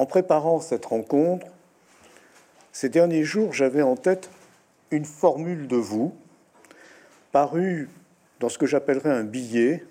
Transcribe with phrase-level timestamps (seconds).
[0.00, 1.46] En préparant cette rencontre,
[2.72, 4.30] ces derniers jours, j'avais en tête
[4.90, 6.14] une formule de vous,
[7.32, 7.90] parue
[8.38, 9.84] dans ce que j'appellerais un billet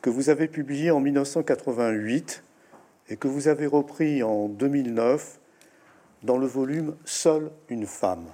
[0.00, 2.44] que vous avez publié en 1988
[3.10, 5.38] et que vous avez repris en 2009
[6.22, 8.24] dans le volume Seule une femme.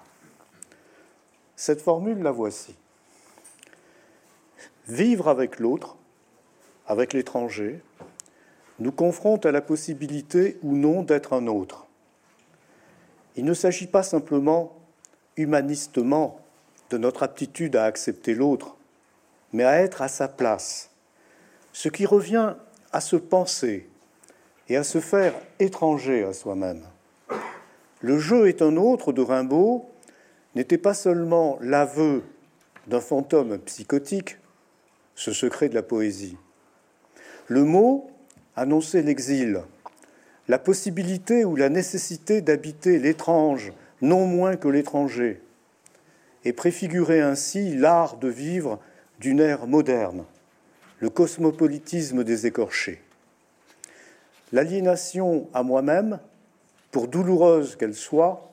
[1.56, 2.76] Cette formule, la voici.
[4.86, 5.96] Vivre avec l'autre,
[6.86, 7.80] avec l'étranger,
[8.78, 11.86] nous confronte à la possibilité ou non d'être un autre.
[13.36, 14.76] Il ne s'agit pas simplement
[15.36, 16.40] humanistement
[16.90, 18.76] de notre aptitude à accepter l'autre,
[19.52, 20.90] mais à être à sa place,
[21.72, 22.54] ce qui revient
[22.92, 23.88] à se penser
[24.68, 26.82] et à se faire étranger à soi-même.
[28.00, 29.86] Le jeu est un autre de Rimbaud
[30.54, 32.22] n'était pas seulement l'aveu
[32.86, 34.36] d'un fantôme psychotique,
[35.14, 36.36] ce secret de la poésie.
[37.48, 38.10] Le mot
[38.56, 39.62] annonçait l'exil,
[40.48, 45.40] la possibilité ou la nécessité d'habiter l'étrange non moins que l'étranger,
[46.44, 48.80] et préfigurait ainsi l'art de vivre
[49.20, 50.24] d'une ère moderne,
[50.98, 53.00] le cosmopolitisme des écorchés.
[54.52, 56.18] L'aliénation à moi-même,
[56.90, 58.52] pour douloureuse qu'elle soit,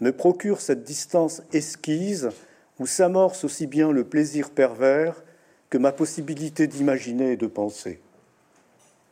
[0.00, 2.30] me procure cette distance esquise
[2.78, 5.22] où s'amorce aussi bien le plaisir pervers
[5.68, 8.00] que ma possibilité d'imaginer et de penser.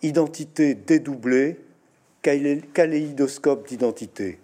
[0.03, 1.59] Identité dédoublée,
[2.23, 4.39] kaléidoscope d'identité.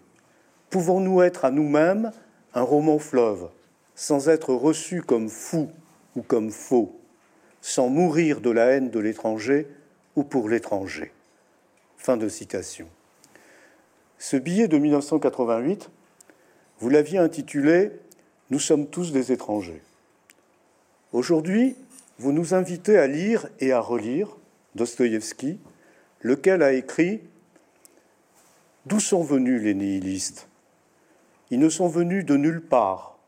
[0.71, 2.11] Pouvons-nous être à nous-mêmes
[2.55, 3.49] un roman fleuve,
[3.95, 5.71] sans être reçus comme fous
[6.17, 6.99] ou comme faux,
[7.61, 9.69] sans mourir de la haine de l'étranger
[10.17, 11.13] ou pour l'étranger?
[11.99, 12.89] Fin de citation.
[14.19, 15.91] Ce billet de 1988
[16.81, 17.93] vous l'aviez intitulé
[18.51, 19.81] Nous sommes tous des étrangers.
[21.13, 21.77] Aujourd'hui,
[22.19, 24.37] vous nous invitez à lire et à relire
[24.75, 25.59] Dostoïevski,
[26.21, 27.21] lequel a écrit
[28.87, 30.49] D'où sont venus les nihilistes?
[31.51, 33.19] Ils ne sont venus de nulle part.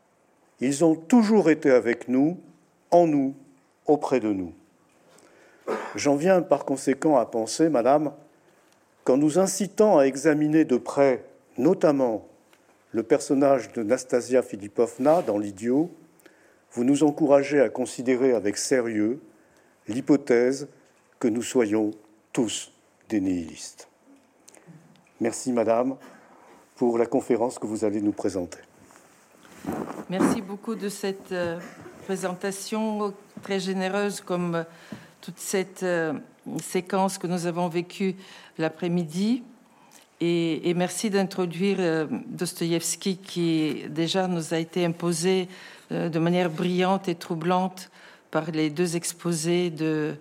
[0.59, 2.39] Ils ont toujours été avec nous,
[2.91, 3.35] en nous,
[3.85, 4.53] auprès de nous.
[5.95, 8.13] J'en viens par conséquent à penser, Madame,
[9.03, 11.23] qu'en nous incitant à examiner de près,
[11.57, 12.27] notamment
[12.91, 15.91] le personnage de Nastasia Filipovna dans L'idiot,
[16.71, 19.21] vous nous encouragez à considérer avec sérieux
[19.87, 20.67] l'hypothèse
[21.19, 21.91] que nous soyons
[22.31, 22.71] tous
[23.09, 23.87] des nihilistes.
[25.19, 25.95] Merci, Madame,
[26.75, 28.59] pour la conférence que vous allez nous présenter.
[30.09, 31.59] Merci beaucoup de cette euh,
[32.05, 34.63] présentation très généreuse comme euh,
[35.21, 36.13] toute cette euh,
[36.61, 38.15] séquence que nous avons vécue
[38.57, 39.43] l'après-midi.
[40.19, 45.47] Et, merci d'introduire Dostoïevski qui déjà nous a été imposé
[45.91, 47.91] de manière brillante et troublante
[48.31, 50.15] par les deux exposés de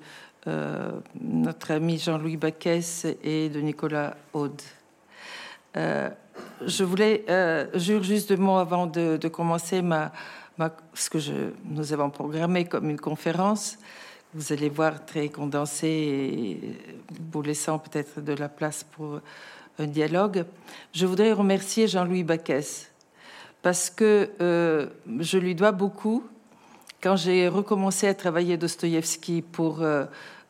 [0.46, 4.62] euh, notre ami Jean-Louis Baquès et de Nicolas Aude.
[5.74, 7.24] je voulais,
[7.74, 10.12] jure juste deux mots avant de, commencer ma,
[10.94, 11.18] ce que
[11.64, 13.78] nous avons programmé comme une conférence.
[14.34, 16.78] Vous allez voir très condensé et
[17.32, 19.20] vous laissant peut-être de la place pour
[19.78, 20.44] un dialogue.
[20.92, 22.90] Je voudrais remercier Jean-Louis Baquès
[23.62, 24.86] parce que euh,
[25.18, 26.24] je lui dois beaucoup.
[27.02, 30.06] Quand j'ai recommencé à travailler Dostoïevski pour euh, euh,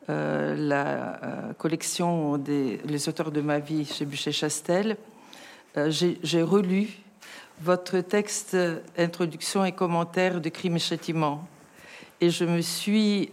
[0.09, 1.19] la
[1.59, 4.97] collection des les auteurs de ma vie chez Bûcher-Chastel,
[5.89, 6.89] j'ai relu
[7.61, 8.57] votre texte
[8.97, 11.47] Introduction et commentaire de Crime et Châtiment.
[12.21, 13.31] Et je me suis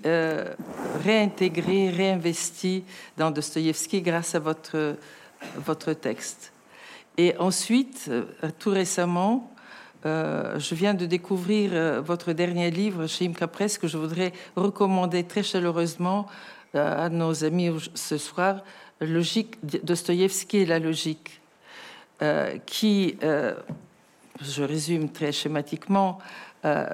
[1.04, 2.84] réintégré, réinvesti
[3.18, 4.96] dans Dostoïevski grâce à votre
[5.58, 6.52] votre texte.
[7.18, 8.24] Et ensuite, euh,
[8.60, 9.52] tout récemment,
[10.06, 14.34] euh, je viens de découvrir euh, votre dernier livre chez Imka Press que je voudrais
[14.56, 16.28] recommander très chaleureusement
[16.74, 18.64] à nos amis ce soir,
[19.02, 21.42] Logique, Dostoïevski et la logique,
[22.66, 23.18] qui,
[24.42, 26.20] je résume très schématiquement,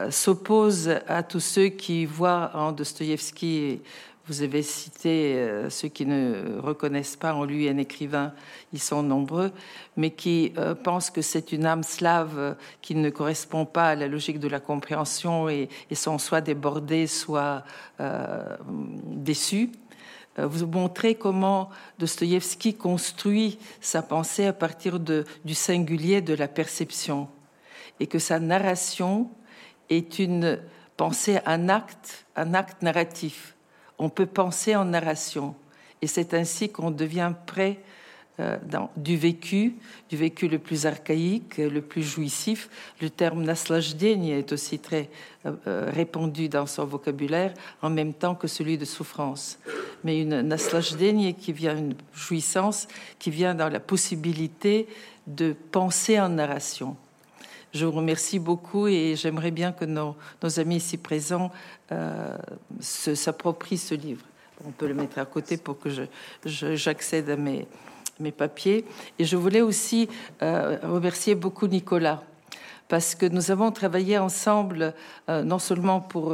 [0.09, 3.81] s'oppose à tous ceux qui voient en Dostoïevski
[4.29, 8.31] vous avez cité euh, ceux qui ne reconnaissent pas en lui un écrivain,
[8.71, 9.51] ils sont nombreux,
[9.97, 12.53] mais qui euh, pensent que c'est une âme slave euh,
[12.83, 17.63] qui ne correspond pas à la logique de la compréhension et, sont soit débordés, soit
[19.07, 19.71] déçus.
[20.45, 27.27] Vous montrez comment Dostoïevski construit sa pensée à partir de, du singulier de la perception
[27.99, 29.29] et que sa narration
[29.89, 30.61] est une
[30.97, 33.55] pensée, un acte, un acte narratif
[33.99, 35.53] on peut penser en narration.
[36.01, 37.79] Et c'est ainsi qu'on devient prêt
[38.69, 39.75] dans, du vécu,
[40.09, 42.69] du vécu le plus archaïque, le plus jouissif.
[43.01, 45.09] Le terme naslajdenie est aussi très
[45.65, 49.59] répandu dans son vocabulaire, en même temps que celui de souffrance.
[50.03, 52.87] Mais une naslajdenie qui vient, une jouissance
[53.19, 54.87] qui vient dans la possibilité
[55.27, 56.95] de penser en narration.
[57.73, 60.15] Je vous remercie beaucoup et j'aimerais bien que nos,
[60.57, 61.51] amis ici présents
[61.91, 62.35] euh,
[62.79, 64.25] s'approprient ce livre.
[64.65, 65.89] On peut le mettre à côté pour que
[66.43, 67.67] j'accède à mes,
[68.19, 68.85] mes papiers.
[69.17, 70.09] Et je voulais aussi
[70.41, 72.21] euh, remercier beaucoup Nicolas,
[72.87, 74.93] parce que nous avons travaillé ensemble,
[75.29, 76.33] euh, non seulement pour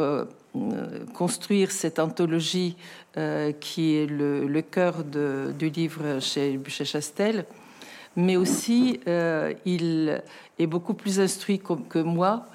[1.14, 2.78] construire cette anthologie
[3.60, 7.46] qui est le, cœur du livre chez Buchet-Chastel,
[8.16, 9.02] mais aussi
[9.66, 10.22] il
[10.58, 12.46] est beaucoup plus instruit que moi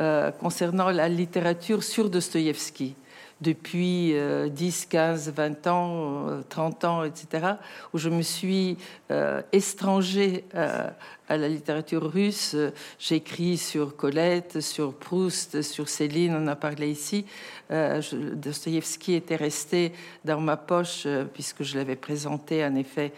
[0.00, 2.94] euh, concernant la littérature sur Dostoïevski
[3.40, 4.14] depuis
[4.50, 7.54] 10, 15, 20 ans, 30 euh, ans, etc.,
[7.92, 8.76] où je me suis
[9.10, 10.88] euh, étranger euh,
[11.30, 12.56] à la littérature russe.
[12.98, 17.24] J'écris sur Colette, sur Proust, sur Céline, on a parlé ici.
[17.70, 18.02] Euh,
[18.34, 19.92] Dostoïevski était resté
[20.24, 23.12] dans ma poche puisque je l'avais présenté, en effet,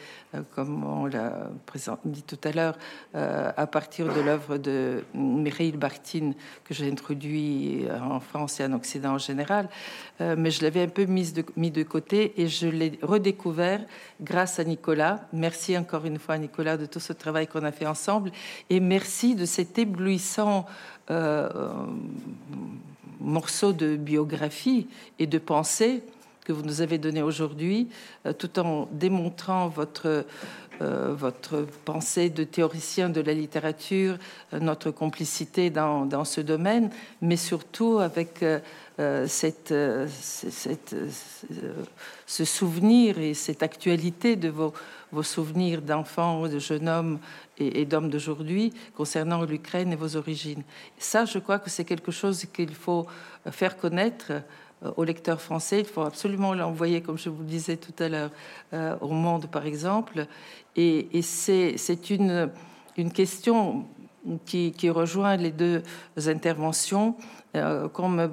[0.55, 1.50] comme on l'a
[2.05, 2.76] dit tout à l'heure,
[3.14, 6.32] à partir de l'œuvre de Mikhail Bakhtin
[6.65, 9.70] que j'ai introduit en France et en Occident en général.
[10.20, 13.81] mais je l'avais un peu mis de, côté et je l'ai redécouvert
[14.20, 15.20] grâce à Nicolas.
[15.32, 18.02] Merci encore une fois, Nicolas, de tout ce travail qu'on a fait ensemble.
[18.71, 20.67] Et merci de cet éblouissant
[21.11, 21.49] euh,
[23.21, 24.89] morceau de biographie
[25.19, 26.03] et de pensée
[26.45, 27.89] que vous nous avez donné aujourd'hui,
[28.27, 30.27] euh, tout en démontrant votre,
[30.81, 34.19] euh, votre pensée de théoricien de la littérature,
[34.61, 36.91] notre complicité dans, dans, ce domaine,
[37.21, 38.45] mais surtout avec
[39.27, 39.75] cette,
[40.09, 40.97] cette,
[42.27, 44.73] ce souvenir et cette actualité de vos
[45.13, 47.19] vos souvenirs d'enfants, de jeunes hommes
[47.59, 50.63] et, d'hommes d'aujourd'hui concernant l'Ukraine et vos origines.
[50.99, 53.07] Ça, je crois que c'est quelque chose qu'il faut
[53.51, 54.33] faire connaître
[54.85, 55.81] euh, aux lecteurs français.
[55.81, 58.31] Il faut absolument l'envoyer, comme je vous le disais tout à l'heure,
[58.73, 60.27] euh, au monde, par exemple.
[60.77, 62.51] Et, c'est une,
[63.15, 63.87] question
[64.47, 65.83] qui, rejoint les deux
[66.27, 67.17] interventions
[67.55, 68.31] euh, qu'on me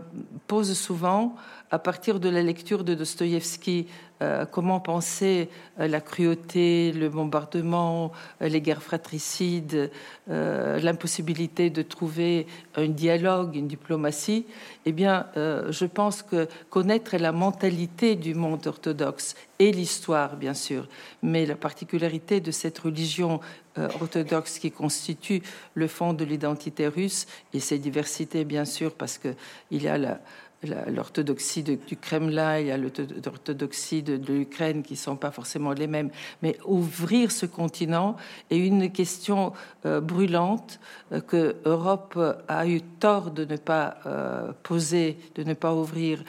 [0.48, 1.36] pose souvent
[1.72, 3.88] à partir de la lecture de Dostoïevski
[4.22, 5.50] euh, comment penser
[5.80, 8.12] euh, la cruauté, le bombardement,
[8.42, 9.92] euh, les guerres fratricides,
[10.28, 12.46] l'impossibilité de trouver
[12.76, 14.46] un dialogue, une diplomatie,
[14.86, 20.88] eh bien, je pense que connaître la mentalité du monde orthodoxe et l'histoire, bien sûr,
[21.24, 23.40] mais la particularité de cette religion
[23.76, 25.42] orthodoxe qui constitue
[25.74, 29.36] le fond de l'identité russe et ses diversités, bien sûr, parce qu'il
[29.72, 30.20] y a la,
[30.64, 35.88] l'orthodoxie du Kremlin, il y a l'orthodoxie de, l'Ukraine qui ne sont pas forcément les
[35.88, 36.10] mêmes,
[36.42, 38.18] mais ouvrir ce continent
[38.50, 39.54] est une question
[39.86, 40.80] euh, brûlante
[41.12, 46.24] euh, que l'Europe a eu tort de ne pas euh, poser, de ne pas ouvrir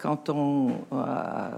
[0.00, 1.52] quand on a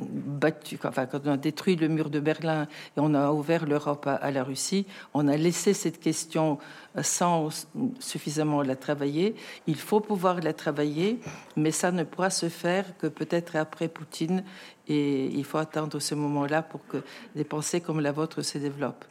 [0.00, 0.90] battu, quand
[1.24, 4.86] on a détruit le mur de Berlin et on a ouvert l'Europe à, la Russie,
[5.14, 6.58] on a laissé cette question
[6.96, 7.66] euh, sans
[8.00, 9.36] suffisamment la travailler.
[9.66, 11.20] Il faut pouvoir la travailler,
[11.56, 14.44] mais ça ne pourra se faire que peut-être après Poutine.
[14.88, 17.02] Et il faut attendre ce moment-là pour que
[17.34, 19.04] des pensées comme la vôtre se développent.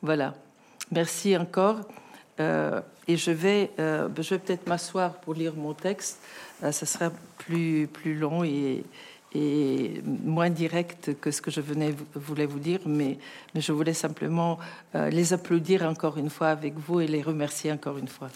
[0.00, 0.34] Voilà.
[0.92, 1.80] Merci encore.
[2.40, 6.20] Euh, et je vais, euh, je vais peut-être m'asseoir pour lire mon texte.
[6.62, 8.84] ça sera plus, plus long et,
[9.34, 13.18] et moins direct que ce que je venais, voulais vous dire, mais,
[13.54, 14.58] je voulais simplement
[14.94, 18.28] euh, les applaudir encore une fois avec vous et les remercier encore une fois.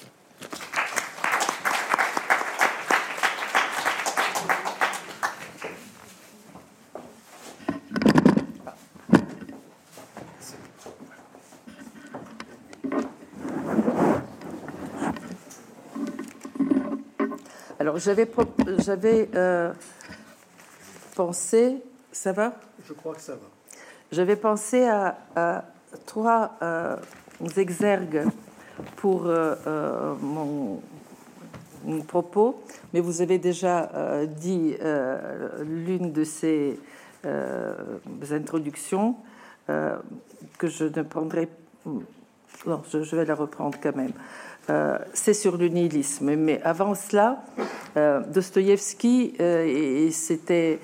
[17.81, 18.27] Alors j'avais,
[22.13, 22.53] ça va?
[22.87, 23.49] Je crois que ça va.
[24.13, 25.65] J'avais pensé à,
[26.07, 26.97] trois euh,
[27.57, 28.25] exergues
[28.97, 30.81] pour euh, euh, mon,
[32.07, 33.91] propos, mais vous avez déjà
[34.27, 34.77] dit
[35.65, 36.79] l'une de ces
[38.31, 39.17] introductions
[39.67, 41.49] que je ne prendrai.
[42.67, 44.13] Non, je vais la reprendre quand même.
[44.71, 46.35] Euh, c'est sur le nihilisme.
[46.37, 47.43] Mais avant cela,
[47.97, 50.79] euh, Dostoïevski, euh, et c'était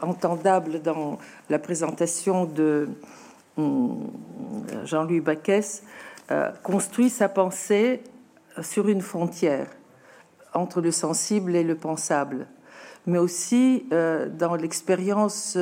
[0.00, 1.18] entendable dans
[1.50, 2.88] la présentation de
[3.58, 4.10] hum,
[4.84, 5.82] Jean-Louis Baquès,
[6.62, 8.02] construit sa pensée
[8.62, 9.66] sur une frontière
[10.54, 12.46] entre le sensible et le pensable,
[13.06, 15.58] mais aussi dans l'expérience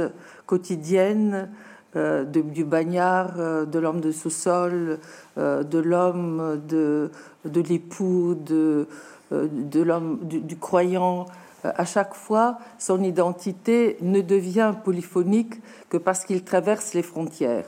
[0.46, 1.50] quotidienne
[1.94, 4.98] du bagnard, de l'homme de sous-sol,
[5.36, 7.10] de l'homme, de,
[7.44, 8.86] de l'époux, de,
[9.30, 11.26] de l'homme, du, croyant.
[11.64, 15.54] À chaque fois, son identité ne devient polyphonique
[15.90, 17.66] que parce qu'il traverse les frontières.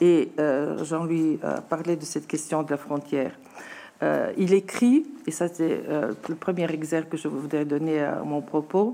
[0.00, 3.32] Et Jean-Louis a parlé de cette question de la frontière.
[4.02, 8.22] Euh, il écrit, et ça c'est euh, le premier exergue que je voudrais donner à
[8.24, 8.92] mon propos,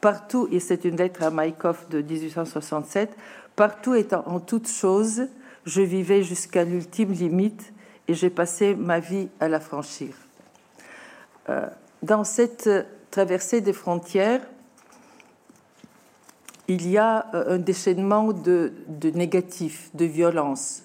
[0.00, 3.16] partout, et c'est une lettre à Maïkov de 1867,
[3.56, 5.28] partout étant en toutes choses,
[5.64, 7.72] je vivais jusqu'à l'ultime limite
[8.06, 10.14] et j'ai passé ma vie à la franchir.
[11.48, 11.66] Euh,
[12.02, 12.68] dans cette
[13.10, 14.42] traversée des frontières,
[16.68, 20.82] il y a un déchaînement de, de négatif, de violence,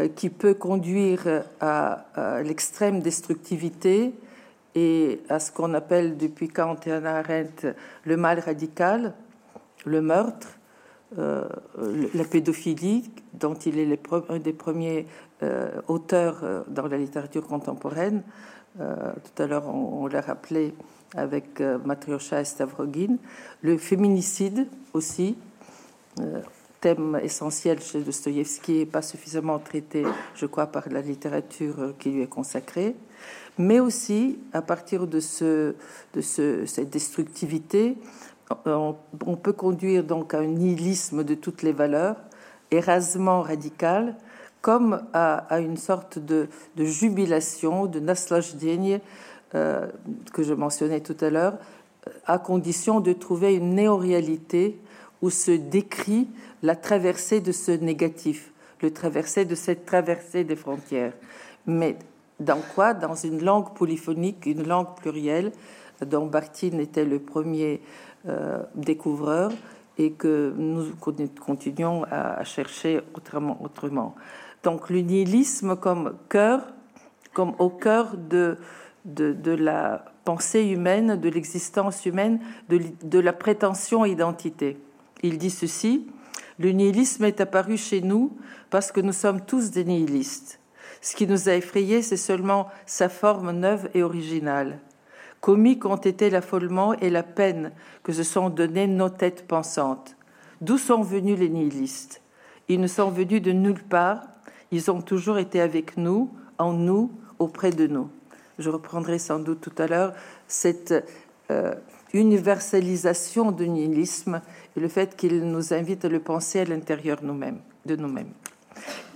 [0.00, 2.04] euh, qui peut conduire à,
[2.44, 4.14] l'extrême destructivité
[4.74, 9.14] et à ce qu'on appelle depuis Kant et Hannah Arendt le mal radical,
[9.84, 10.48] le meurtre,
[11.18, 11.44] euh,
[12.14, 13.98] la pédophilie, dont il est
[14.28, 15.06] un des premiers
[15.42, 18.22] euh, auteurs dans la littérature contemporaine.
[18.76, 20.74] tout à l'heure, on, l'a rappelé
[21.16, 23.16] avec Matryoshka et Stavrogin.
[23.62, 25.36] Le féminicide aussi
[26.80, 32.22] thème essentiel chez Dostoïevski et pas suffisamment traité, je crois, par la littérature qui lui
[32.22, 32.96] est consacrée,
[33.58, 35.74] mais aussi à partir de, ce,
[36.14, 37.96] de ce, cette destructivité,
[38.66, 38.96] on,
[39.36, 42.16] peut conduire donc à un nihilisme de toutes les valeurs,
[42.70, 44.16] érasement radical,
[44.60, 48.98] comme à, une sorte de, jubilation, de naslajdienie
[49.54, 49.86] euh,
[50.32, 51.58] que je mentionnais tout à l'heure,
[52.26, 54.78] à condition de trouver une néoréalité
[55.22, 56.28] où se décrit
[56.62, 58.52] la traversée de ce négatif,
[58.82, 61.12] le traversée de cette traversée des frontières.
[61.66, 61.96] Mais
[62.38, 62.94] dans quoi?
[62.94, 65.52] Dans une langue polyphonique, une langue plurielle,
[66.06, 67.82] dont Barthin était le premier
[68.28, 69.50] euh, découvreur
[69.98, 70.94] et que nous
[71.40, 74.14] continuons à, chercher autrement, autrement.
[74.62, 76.62] Donc le nihilisme comme cœur,
[77.32, 78.58] comme au cœur de,
[79.04, 84.78] de, la pensée humaine, de l'existence humaine, de, de la prétention identité.
[85.22, 86.06] Il dit ceci,
[86.58, 88.36] le nihilisme est apparu chez nous
[88.68, 90.60] parce que nous sommes tous des nihilistes.
[91.00, 94.78] Ce qui nous a effrayés, c'est seulement sa forme neuve et originale.
[95.40, 100.16] Comiques ont été l'affolement et la peine que se sont données nos têtes pensantes.
[100.60, 102.20] D'où sont venus les nihilistes?
[102.68, 104.22] Ils ne sont venus de nulle part,
[104.70, 108.10] ils ont toujours été avec nous, en nous, auprès de nous.
[108.58, 110.12] Je reprendrai sans doute tout à l'heure
[110.46, 110.94] cette
[111.50, 111.74] euh,
[112.12, 114.42] universalisation du nihilisme
[114.76, 118.32] et le fait qu'il nous invite à le penser à l'intérieur nous-mêmes, de nous-mêmes.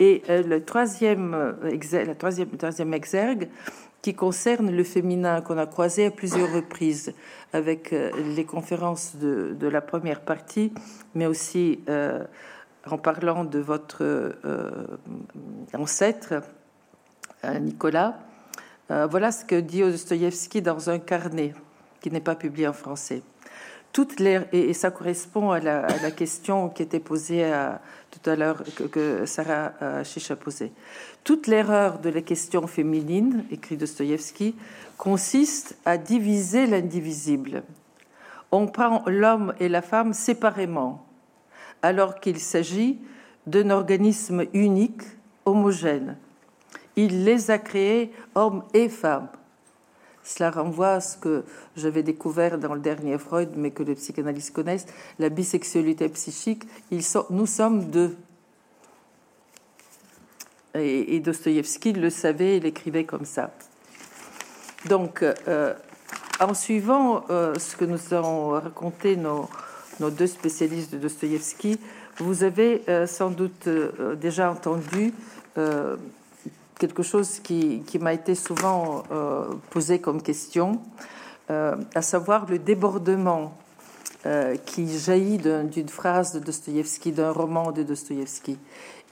[0.00, 3.48] Et euh, le euh, troisième, troisième exergue
[4.04, 7.14] qui concerne le féminin qu'on a croisé à plusieurs reprises
[7.54, 10.74] avec euh, les conférences de, la première partie,
[11.14, 11.80] mais aussi
[12.86, 14.36] en parlant de votre
[15.72, 16.34] ancêtre,
[17.62, 18.18] Nicolas.
[18.90, 21.54] voilà ce que dit Dostoïevski dans un carnet
[22.02, 23.22] qui n'est pas publié en français.
[23.94, 27.50] Toutes les, et, ça correspond à la, question qui était posée
[28.24, 30.72] tout à l'heure, que, Sarah euh, Chiche a posée.
[31.24, 34.56] Toute l'erreur de la question féminine, écrit Dostoïevski,
[34.96, 37.62] consiste à diviser l'indivisible.
[38.50, 41.06] On prend l'homme et la femme séparément,
[41.82, 42.98] alors qu'il s'agit
[43.46, 45.02] d'un organisme unique,
[45.44, 46.16] homogène.
[46.96, 49.28] Il les a créés, hommes et femmes.
[50.24, 51.44] Cela renvoie à ce que
[51.76, 54.86] j'avais découvert dans le dernier Freud, mais que les psychanalystes connaissent,
[55.18, 56.64] la bisexualité psychique.
[57.30, 58.16] nous sommes deux.
[60.74, 63.52] Et, Dostoïevski le savait, il écrivait comme ça.
[64.86, 65.74] Donc, euh,
[66.40, 69.48] en suivant euh, ce que nous ont raconté nos,
[70.00, 71.78] deux spécialistes de Dostoïevski,
[72.18, 73.68] vous avez euh, sans doute
[74.20, 75.12] déjà entendu
[76.78, 80.80] quelque chose qui, m'a été souvent euh, posé comme question,
[81.50, 83.56] euh, à savoir le débordement
[84.26, 88.58] euh, qui jaillit d'une phrase de Dostoïevski, d'un roman de Dostoïevski,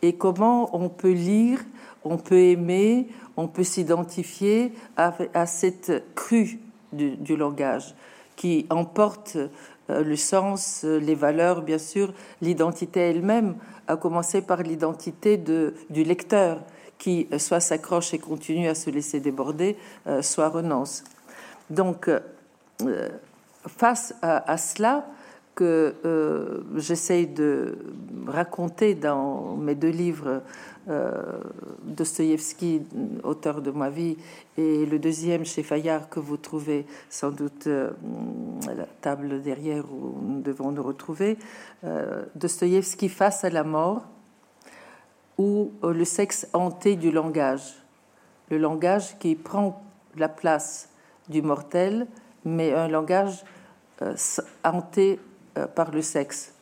[0.01, 1.61] et comment on peut lire,
[2.05, 6.59] on peut aimer, on peut s'identifier à, cette crue
[6.93, 7.95] du, du, langage
[8.35, 9.39] qui emporte
[9.89, 13.55] le sens, les valeurs, bien sûr, l'identité elle-même,
[13.87, 16.65] à commencer par l'identité du lecteur
[17.03, 21.03] qui euh, soit s'accroche et continue à se laisser déborder, euh, soit renonce.
[21.69, 23.09] Donc, euh,
[23.67, 25.07] face à, cela,
[25.55, 25.95] que
[26.77, 27.77] j'essaye de
[28.27, 30.43] raconter dans mes deux livres,
[30.89, 31.39] euh,
[33.23, 34.17] auteur de ma vie,
[34.57, 40.19] et le deuxième chez Fayard, que vous trouvez sans doute à la table derrière où
[40.23, 41.37] nous devons nous retrouver,
[42.35, 44.07] Dostoïevski face à la mort,
[45.85, 47.75] euh, le sexe hanté du langage,
[48.51, 49.83] le langage qui prend
[50.17, 50.91] la place
[51.29, 52.07] du mortel,
[52.45, 53.45] mais un langage
[54.65, 55.21] hanté
[55.59, 56.55] euh, par le sexe,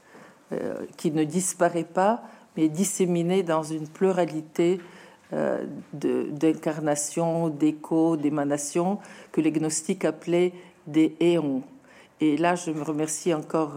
[0.52, 2.22] euh, qui ne disparaît pas,
[2.56, 4.80] mais disséminé dans une pluralité
[5.32, 8.98] euh, d'incarnations, d'échos, d'émanations,
[9.30, 10.52] que les gnostiques appelaient
[10.88, 11.62] des éons.
[12.20, 13.74] Et là, je me remercie encore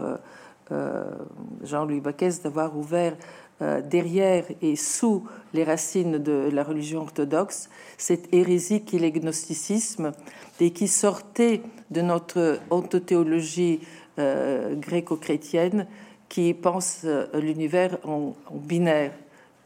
[1.62, 3.16] Jean-Louis Baquès d'avoir ouvert
[3.60, 10.12] derrière et sous les racines de la religion orthodoxe cette hérésie qui est le gnosticisme
[10.60, 13.80] et qui sortait de notre ontothéologie
[14.18, 15.86] euh, gréco-chrétienne
[16.28, 19.12] qui pense euh, l'univers en, binaire.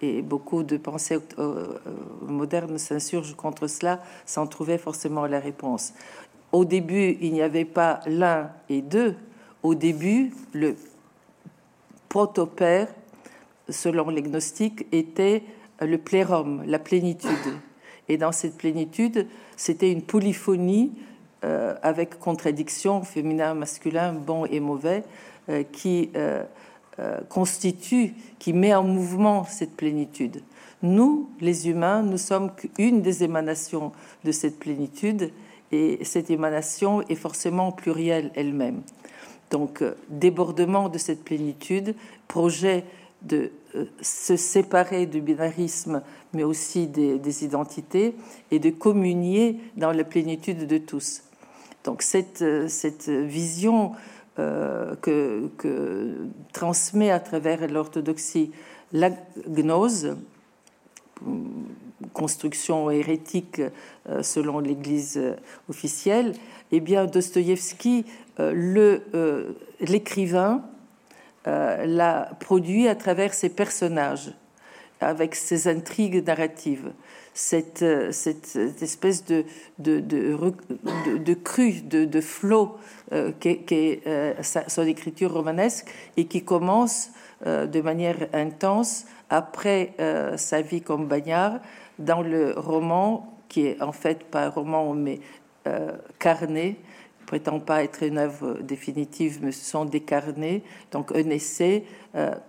[0.01, 1.67] Et beaucoup de pensées euh,
[2.23, 5.93] modernes s'insurgent contre cela sans trouver forcément la réponse.
[6.53, 9.17] Au début, il n'y avait pas l'un et deux.
[9.63, 10.77] Au début, le
[12.09, 12.89] protopère,
[13.69, 15.43] selon les gnostiques, était
[15.81, 17.31] le plérum, la plénitude.
[18.09, 20.93] Et dans cette plénitude, c'était une polyphonie
[21.45, 25.05] euh, avec contradiction féminin, masculin, bon et mauvais,
[25.49, 26.43] euh, qui euh,
[27.29, 30.43] constitue, qui met en mouvement cette plénitude.
[30.83, 33.93] Nous, les humains, nous sommes qu'une des émanations
[34.25, 35.31] de cette plénitude,
[35.71, 38.81] et cette émanation est forcément plurielle elle-même.
[39.51, 41.95] Donc, débordement de cette plénitude,
[42.27, 42.85] projet
[43.23, 43.53] de
[44.01, 48.15] se séparer du binarisme, mais aussi des, identités,
[48.51, 51.23] et de communier dans la plénitude de tous.
[51.85, 53.93] Donc cette, cette vision
[54.39, 58.53] euh, que, transmet à travers l'orthodoxie
[58.93, 59.11] la
[59.49, 60.17] gnose,
[62.13, 63.61] construction hérétique
[64.09, 65.21] euh, selon l'Église
[65.69, 66.35] officielle,
[66.71, 68.05] eh bien Dostoïevski,
[68.39, 70.63] euh, l'écrivain,
[71.49, 74.33] l'a produit à travers ses personnages,
[75.01, 76.93] avec ses intrigues narratives.
[77.35, 78.11] Cette, euh,
[78.81, 79.45] espèce de,
[79.79, 82.77] de, de, crue, de, flot
[83.13, 85.87] euh, qu'est euh, son écriture romanesque
[86.17, 87.11] et qui commence
[87.47, 89.95] de manière intense après
[90.37, 91.61] sa vie comme bagnard
[92.01, 95.21] dans le roman qui est en fait pas un roman mais
[96.19, 96.75] carnet
[97.29, 100.03] prétend pas être une œuvre définitive, mais ce sont des
[100.91, 101.85] donc un essai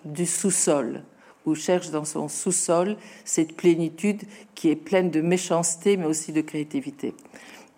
[0.05, 1.03] du sous-sol
[1.45, 4.23] ou cherche dans son sous-sol cette plénitude
[4.55, 7.13] qui est pleine de méchanceté, mais aussi de créativité.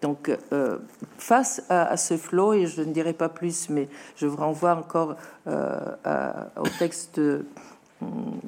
[0.01, 0.79] Donc, euh,
[1.17, 5.79] face à, ce flot, et je ne dirai pas plus, mais je renvoie encore euh,
[6.57, 7.21] au texte
[8.01, 8.39] hum,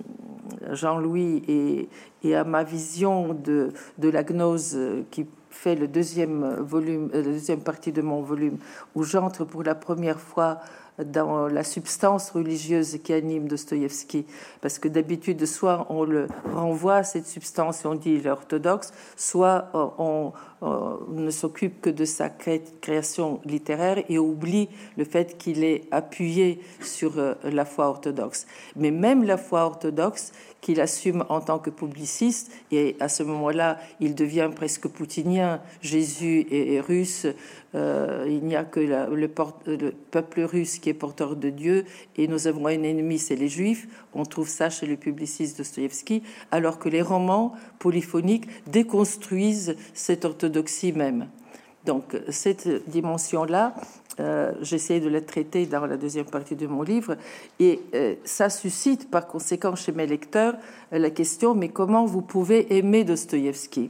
[0.71, 1.89] Jean-Louis et,
[2.23, 4.77] et, à ma vision de, de la gnose
[5.11, 8.57] qui fait le deuxième volume, euh, la deuxième partie de mon volume,
[8.95, 10.59] où j'entre pour la première fois
[11.03, 14.25] dans la substance religieuse qui anime Dostoïevski,
[14.61, 18.29] parce que d'habitude, soit on le renvoie à cette substance et on dit il est
[18.29, 20.33] orthodoxe, soit on,
[21.09, 27.19] ne s'occupe que de sa création littéraire et oublie le fait qu'il est appuyé sur
[27.19, 28.45] euh, la foi orthodoxe.
[28.75, 33.79] Mais même la foi orthodoxe, qu'il assume en tant que publiciste, et à ce moment-là,
[33.99, 37.27] il devient presque poutinien, Jésus est russe,
[37.75, 42.47] euh, il n'y a que le, peuple russe qui est porteur de Dieu et nous
[42.47, 43.87] avons un ennemi, c'est les Juifs.
[44.13, 46.21] On trouve ça chez le publiciste Dostoïevski,
[46.51, 50.52] alors que les romans polyphoniques déconstruisent cette orthodoxie
[50.95, 51.27] même.
[51.85, 53.73] Donc cette dimension-là,
[54.19, 57.17] euh, j'essaie de la traiter dans la deuxième partie de mon livre,
[57.59, 60.55] et euh, ça suscite par conséquent chez mes lecteurs
[60.91, 63.89] la question mais comment vous pouvez aimer Dostoïevski?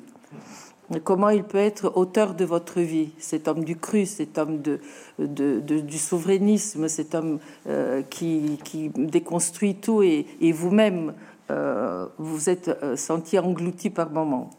[1.04, 4.80] Comment il peut être auteur de votre vie, cet homme du cru, cet homme de,
[5.17, 8.60] du souverainisme, cet homme euh, qui,
[8.95, 11.13] déconstruit tout et, vous-même,
[11.52, 14.49] euh, vous êtes euh, senti englouti par moments.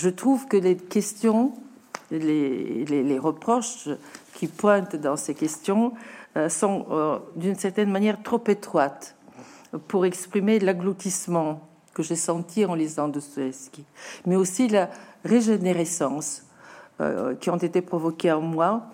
[0.00, 1.52] Je trouve que les questions,
[2.10, 3.88] les, les, reproches
[4.34, 5.92] qui pointent dans ces questions
[6.48, 9.14] sont d'une certaine manière trop étroites
[9.88, 13.84] pour exprimer l'agloutissement que j'ai senti en lisant Dostoevsky,
[14.24, 14.88] mais aussi la,
[15.24, 16.42] régénérescence
[17.00, 18.86] euh, qui ont été provoquées en moi.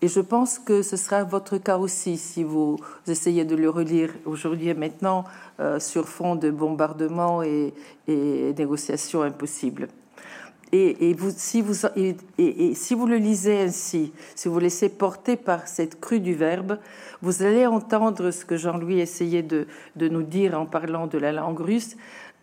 [0.00, 4.10] Et je pense que ce sera votre cas aussi si vous essayez de le relire
[4.24, 5.24] aujourd'hui et maintenant
[5.60, 7.72] euh, sur fond de bombardements et,
[8.08, 9.88] et négociations impossibles.
[10.74, 16.78] Et, si vous, le lisez ainsi, si vous laissez porter par cette crue du verbe,
[17.20, 21.60] vous allez entendre ce que Jean-Louis essayait de, nous dire en parlant de la langue
[21.60, 21.94] russe,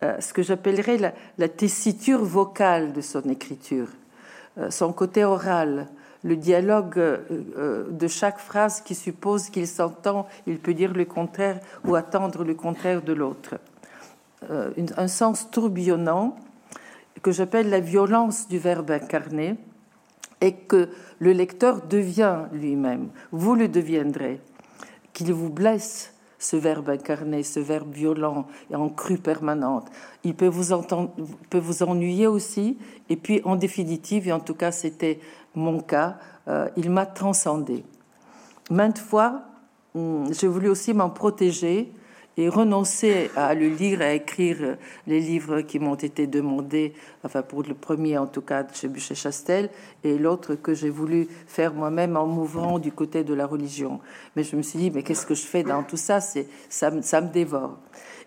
[0.04, 3.88] euh, ce que j'appellerais la, tessiture vocale de son écriture,
[4.60, 5.88] euh, son côté oral,
[6.24, 11.60] le dialogue euh, de chaque phrase qui suppose qu'il s'entend, il peut dire le contraire
[11.84, 13.56] ou attendre le contraire de l'autre.
[14.50, 16.38] un sens tourbillonnant
[17.22, 19.58] que j'appelle la violence du verbe incarné,
[20.42, 23.10] et que le lecteur devient lui-même.
[23.32, 24.42] Vous le deviendrez.
[25.14, 29.88] Qu'il vous blesse, ce verbe incarné, ce verbe violent et en crue permanente.
[30.24, 30.74] Il peut vous,
[31.50, 32.78] peut vous ennuyer aussi.
[33.10, 35.20] Et puis, en définitive, et en tout cas, c'était
[35.56, 37.84] mon cas, euh, il m'a transcendé.
[38.70, 39.42] Maintes fois,
[39.96, 41.92] hum, j'ai voulu aussi m'en protéger
[42.39, 46.93] et renoncer à le lire, à écrire les livres qui m'ont été demandés,
[47.25, 49.69] enfin pour le premier en tout cas chez Bûcher-Chastel,
[50.06, 53.99] et l'autre que j'ai voulu faire moi-même en mouvant du côté de la religion.
[54.38, 56.21] Mais je me suis dit, mais qu'est-ce que je fais dans tout ça?
[56.21, 57.78] C'est ça, ça me dévore.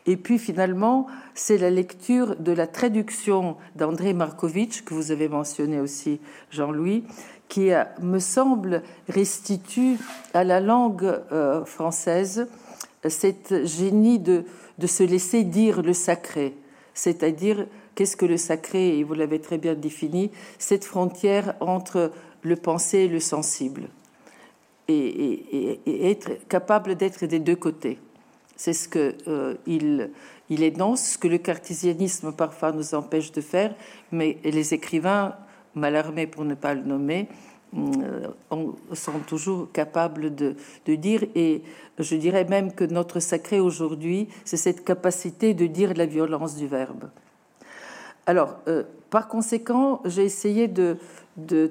[0.05, 5.81] Et puis finalement, c'est la lecture de la traduction d'André Markovitch, que vous avez mentionné
[5.81, 6.21] aussi,
[6.51, 7.05] Jean-Louis,
[7.49, 7.71] qui
[8.03, 9.97] me semble restitue
[10.35, 12.47] à la langue euh, française
[13.09, 14.45] cette génie de,
[14.79, 16.55] de se laisser dire le sacré,
[16.95, 22.13] c'est-à-dire qu'est-ce que le sacré, et vous l'avez très bien défini, cette frontière entre
[22.43, 23.89] le pensé et le sensible,
[24.89, 27.99] et, être capable d'être des deux côtés.
[28.57, 30.11] C'est ce que euh, il,
[30.51, 33.75] énonce, ce que le cartésianisme parfois nous empêche de faire,
[34.11, 35.35] mais les écrivains,
[35.75, 37.29] mal armés pour ne pas le nommer,
[38.93, 40.55] sont toujours capables de,
[40.87, 41.25] dire.
[41.35, 41.63] Et
[41.99, 46.67] je dirais même que notre sacré aujourd'hui, c'est cette capacité de dire la violence du
[46.67, 47.09] verbe.
[48.27, 50.97] Alors, euh, par conséquent, j'ai essayé de,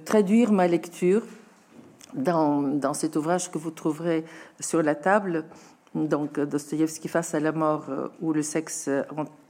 [0.04, 1.24] traduire ma lecture
[2.14, 4.26] dans, dans, cet ouvrage que vous trouverez
[4.60, 5.46] sur la table,
[5.96, 8.90] donc Dostoïevski face à la mort euh, ou le sexe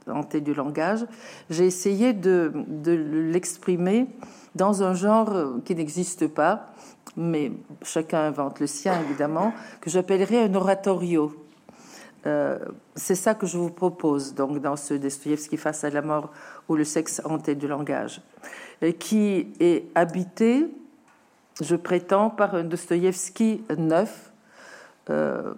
[0.06, 1.06] hanté du langage.
[1.50, 4.06] J'ai essayé de, de l'exprimer
[4.54, 6.72] dans un genre qui n'existe pas,
[7.16, 11.34] mais chacun invente le sien évidemment, que j'appellerais un oratorio.
[12.26, 12.58] Euh,
[12.94, 16.30] c'est ça que je vous propose donc dans ce Dostoïevski face à la mort
[16.68, 18.22] ou le sexe hanté du langage,
[18.98, 20.68] qui est habité,
[21.60, 24.30] je prétends, par un Dostoïevski neuf,
[25.10, 25.54] euh,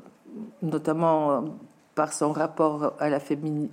[0.63, 1.45] notamment
[1.95, 3.09] par son rapport à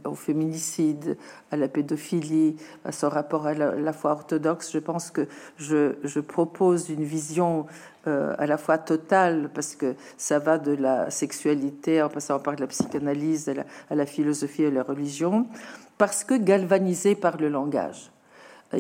[0.05, 1.17] au féminicide,
[1.51, 2.55] à la pédophilie,
[2.85, 4.71] à son rapport à la, foi orthodoxe.
[4.71, 7.65] Je pense que je, propose une vision
[8.07, 12.55] euh, à la fois totale, parce que ça va de la sexualité en passant par
[12.57, 15.47] la psychanalyse, à la, à philosophie et la religion,
[15.97, 18.11] parce que galvanisé par le langage.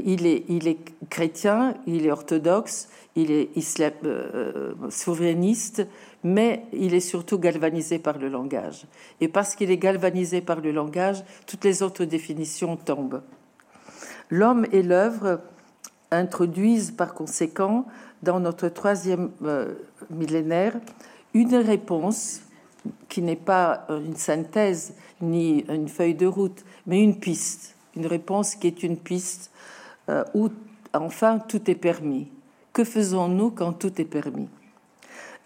[0.05, 5.85] Il est, il est chrétien, il est orthodoxe, il est islam, euh, souverainiste,
[6.23, 8.85] mais il est surtout galvanisé par le langage.
[9.19, 13.21] Et parce qu'il est galvanisé par le langage, toutes les autres définitions tombent.
[14.29, 15.41] L'homme et l'œuvre
[16.11, 17.85] introduisent par conséquent
[18.21, 19.73] dans notre troisième euh,
[20.09, 20.75] millénaire
[21.33, 22.41] une réponse
[23.09, 28.55] qui n'est pas une synthèse ni une feuille de route, mais une piste, une réponse
[28.55, 29.51] qui est une piste
[30.09, 30.49] euh, où
[30.93, 32.27] enfin tout est permis.
[32.73, 34.49] Que faisons-nous quand tout est permis?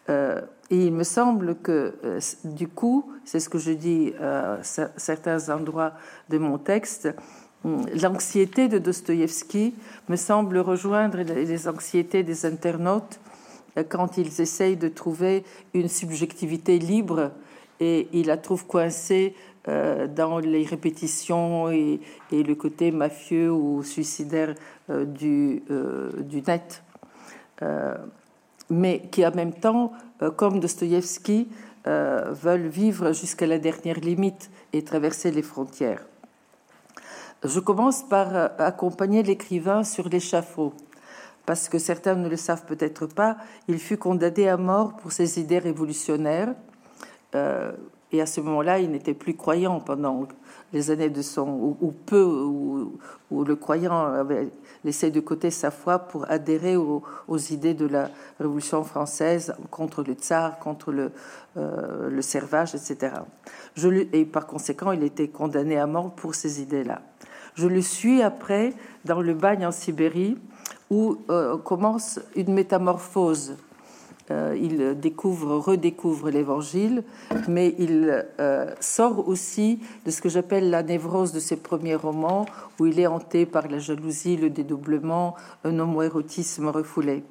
[0.10, 4.58] Euh, et il me semble que, euh, du coup, c'est ce que je dis à
[4.64, 5.94] certains endroits
[6.30, 7.10] de mon texte,
[7.64, 9.76] hum, l'anxiété de Dostoïevski
[10.10, 13.20] me semble rejoindre les anxiétés des internautes
[13.78, 15.44] euh, quand ils essayent de trouver
[15.76, 17.32] une subjectivité libre
[17.80, 19.36] et ils la trouvent coincée
[19.68, 22.00] euh, dans les répétitions et,
[22.32, 24.56] le côté mafieux ou suicidaire
[24.90, 25.62] du
[26.48, 26.84] net
[28.70, 31.48] mais qui en même temps, euh, comme Dostoïevski,
[31.88, 36.06] euh, veulent vivre jusqu'à la dernière limite et traverser les frontières.
[37.44, 40.74] Je commence par euh, accompagner l'écrivain sur l'échafaud,
[41.46, 45.40] parce que certains ne le savent peut-être pas, il fut condamné à mort pour ses
[45.40, 46.56] idées révolutionnaires.
[48.16, 50.28] Et à ce moment-là, il n'était plus croyant pendant
[50.74, 52.98] les années de son, ou, peu, où,
[53.44, 54.50] le croyant avait
[54.84, 57.04] laissé de côté sa foi pour adhérer aux,
[57.50, 61.12] idées de la Révolution française contre le tsar, contre le,
[61.58, 63.14] euh, le servage, etc.
[63.76, 67.02] Je et par conséquent, il était condamné à mort pour ces idées-là.
[67.56, 68.74] Je le suis après
[69.06, 70.38] dans le bagne en Sibérie,
[70.90, 73.56] où euh, commence une métamorphose
[74.32, 77.04] euh, il découvre, redécouvre l'Évangile,
[77.48, 82.48] mais il euh, sort aussi de ce que j'appelle la névrose de ses premiers romans,
[82.80, 87.24] où il est hanté par la jalousie, le dédoublement, un homoérotisme refoulé.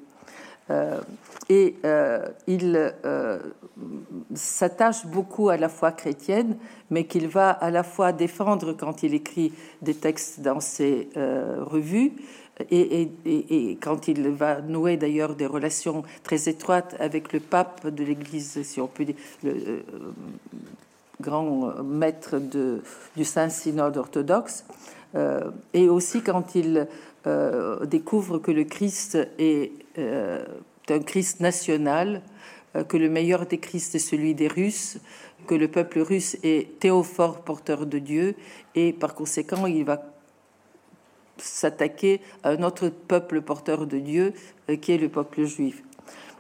[0.71, 1.01] Euh,
[1.51, 1.77] et
[2.47, 2.95] il
[4.35, 6.57] s'attache beaucoup à la foi chrétienne,
[6.91, 9.53] mais qu'il va à la fois défendre quand il écrit
[9.83, 12.13] des textes dans ses revues,
[12.71, 18.63] et, quand il va nouer d'ailleurs des relations très étroites avec le pape de l'Église,
[18.63, 19.81] si on peut dire, le euh,
[21.21, 22.41] grand maître
[23.17, 24.65] du Saint-Synode orthodoxe,
[25.15, 26.87] euh, et aussi quand il
[27.27, 32.23] euh, découvre que le Christ est un Christ national,
[32.89, 34.99] que le meilleur des Christ est celui des Russes,
[35.47, 38.35] que le peuple russe est théophore porteur de Dieu,
[38.75, 40.14] et par conséquent il va
[41.39, 44.33] s'attaquer à un autre peuple porteur de Dieu
[44.71, 45.83] euh, qui est le peuple juif.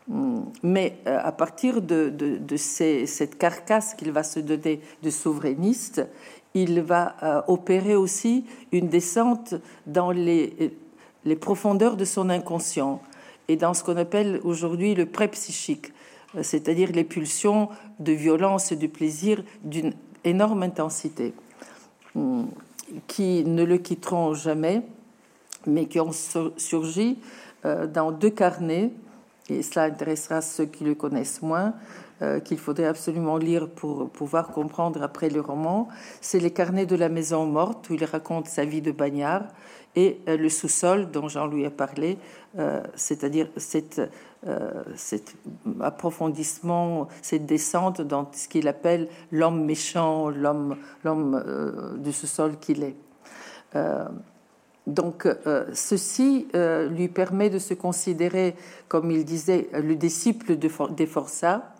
[0.09, 0.43] Hmm.
[0.63, 2.13] Mais euh, à partir de,
[2.57, 6.07] cette carcasse qu'il va se donner de souverainiste,
[6.55, 9.55] il va euh, opérer aussi une descente
[9.87, 10.77] dans les,
[11.25, 13.01] les profondeurs de son inconscient
[13.49, 15.93] et dans ce qu'on appelle aujourd'hui le pré-psychique,
[16.41, 19.93] c'est-à-dire les pulsions de violence et de plaisir d'une
[20.25, 21.35] énorme intensité.
[23.07, 24.83] Qui ne le quitteront jamais,
[25.66, 27.18] mais qui ont surgi
[27.64, 28.90] euh, dans deux carnets,
[29.49, 31.75] et cela intéressera ceux qui le connaissent moins,
[32.23, 35.88] euh, qu'il faudrait absolument lire pour pouvoir comprendre après le roman.
[36.20, 39.44] C'est les carnets de la maison morte, où il raconte sa vie de bagnard,
[39.97, 42.18] et euh, le sous-sol dont Jean-Louis a parlé,
[42.94, 44.01] c'est-à-dire cette,
[44.97, 45.37] cet
[45.81, 52.97] approfondissement, cette descente dans ce qu'il appelle l'homme méchant, l'homme, l'homme du sous-sol qu'il est.
[54.87, 58.55] Donc, euh, ceci euh, lui permet de se considérer,
[58.89, 61.75] comme il disait, le disciple de des forçats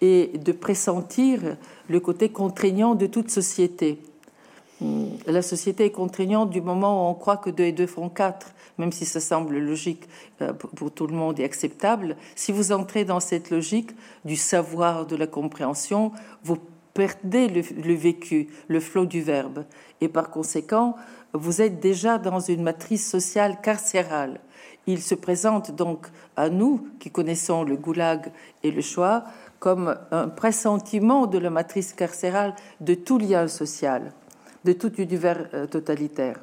[0.00, 1.56] et de pressentir
[1.88, 4.02] le côté contraignant de toute société.
[4.80, 8.08] Hmm, la société est contraignante du moment où on croit que 2 et 2 font
[8.08, 10.08] 4, même si ça semble logique
[10.40, 12.16] euh, pour tout le monde et acceptable.
[12.34, 13.92] Si vous entrez dans cette logique
[14.24, 16.10] du savoir, de la compréhension,
[16.42, 16.56] vous
[16.92, 19.64] perdez le, vécu, le flot du verbe.
[20.00, 20.96] Et par conséquent,
[21.32, 24.40] vous êtes déjà dans une matrice sociale carcérale.
[24.88, 28.32] Il se présente donc à nous, qui connaissons le goulag
[28.64, 29.22] et le choix,
[29.60, 34.12] comme un pressentiment de la matrice carcérale de tout lien social,
[34.64, 36.40] de tout univers euh, totalitaire,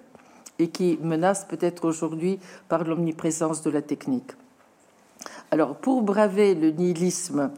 [0.60, 4.32] et qui menace peut-être aujourd'hui par l'omniprésence de la technique.
[5.52, 7.52] Alors, pour braver le nihilisme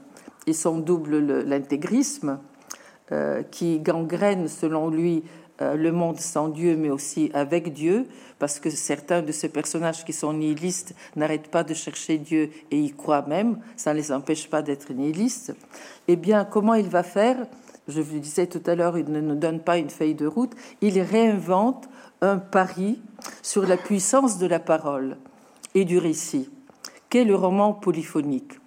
[0.47, 2.39] et son double l'intégrisme,
[3.11, 5.23] euh, qui gangrène selon lui
[5.61, 8.07] euh, le monde sans Dieu, mais aussi avec Dieu,
[8.39, 12.79] parce que certains de ces personnages qui sont nihilistes n'arrêtent pas de chercher Dieu et
[12.79, 15.53] y croient même, ça ne les empêche pas d'être nihilistes.
[16.07, 17.45] Eh bien, comment il va faire?
[17.89, 20.53] Je vous disais tout à l'heure, il ne nous donne pas une feuille de route,
[20.79, 21.89] il réinvente
[22.21, 23.01] un pari
[23.41, 25.17] sur la puissance de la parole
[25.73, 26.49] et du récit,
[27.09, 28.59] qu'est le roman polyphonique.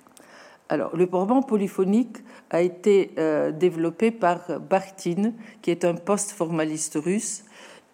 [0.68, 2.18] Alors, le roman polyphonique
[2.50, 7.44] a été euh, développé par Bartin, qui est un post-formaliste russe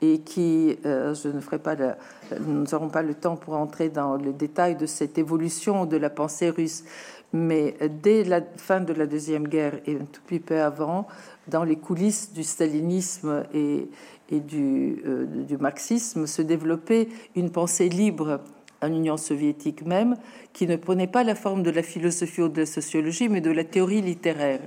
[0.02, 1.76] et qui, euh, je ne ferai pas,
[2.40, 6.10] nous n'aurons pas le temps pour entrer dans le détail de cette évolution de la
[6.10, 6.84] pensée russe,
[7.32, 11.06] mais dès la fin de la deuxième guerre et un tout petit peu avant,
[11.48, 13.88] dans les coulisses du stalinisme et,
[14.30, 18.40] du, euh, du marxisme, se développait une pensée libre
[18.82, 20.16] en Union soviétique même,
[20.52, 23.50] qui ne prenait pas la forme de la philosophie ou de la sociologie, mais de
[23.50, 24.60] la théorie littéraire.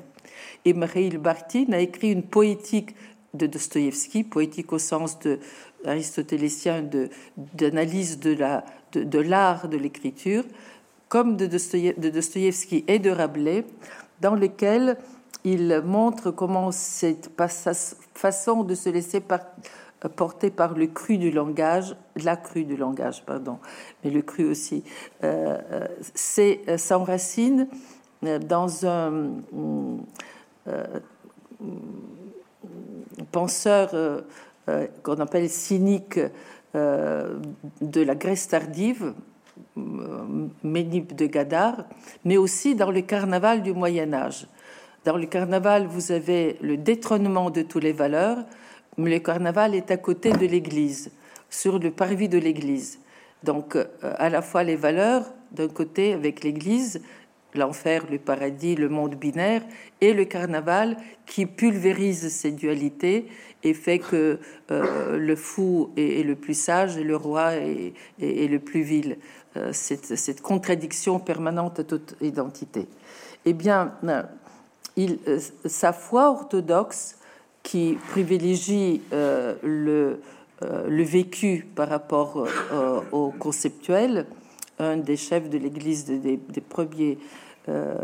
[0.65, 2.95] Et Mikhail Bartin a écrit une poétique
[3.33, 5.39] de Dostoïevski, poétique au sens de
[5.85, 6.87] aristotélésien
[7.53, 10.43] d'analyse de, la, de, l'art de l'écriture,
[11.09, 13.65] comme de Dostoïevski et de Rabelais,
[14.21, 14.97] dans lequel
[15.43, 17.29] il montre comment cette
[18.15, 19.41] façon de se laisser par,
[20.09, 23.59] porté par le cru du langage, la crue du langage, pardon,
[24.03, 24.83] mais le cru aussi,
[25.23, 27.67] euh, euh, c'est euh, s'enracine
[28.21, 29.31] dans un
[33.31, 34.23] penseur
[35.03, 36.19] qu'on appelle cynique
[36.73, 39.13] de la Grèce tardive,
[40.63, 41.85] Ménippe de Gadar,
[42.25, 44.47] mais aussi dans le carnaval du Moyen Âge.
[45.05, 48.37] Dans le carnaval, vous avez le détrônement de toutes les valeurs,
[48.97, 51.11] le carnaval est à côté de l'église,
[51.49, 52.99] sur le parvis de l'église.
[53.43, 57.01] Donc, euh, à la fois les valeurs d'un côté avec l'église
[57.55, 59.61] l'enfer, le paradis, le monde binaire,
[60.01, 63.27] et le carnaval qui pulvérise ces dualités
[63.63, 64.39] et fait que
[64.71, 69.17] euh, le fou est, le plus sage et le roi est, le plus vil.
[69.55, 72.87] Euh, cette, contradiction permanente à toute identité.
[73.45, 73.93] Eh bien,
[74.95, 75.19] il,
[75.65, 77.17] sa foi orthodoxe
[77.61, 80.17] qui privilégie le
[81.03, 82.47] vécu par rapport
[83.11, 84.25] au conceptuel,
[84.79, 87.17] un des chefs de l'Église des, premiers
[87.69, 87.95] euh,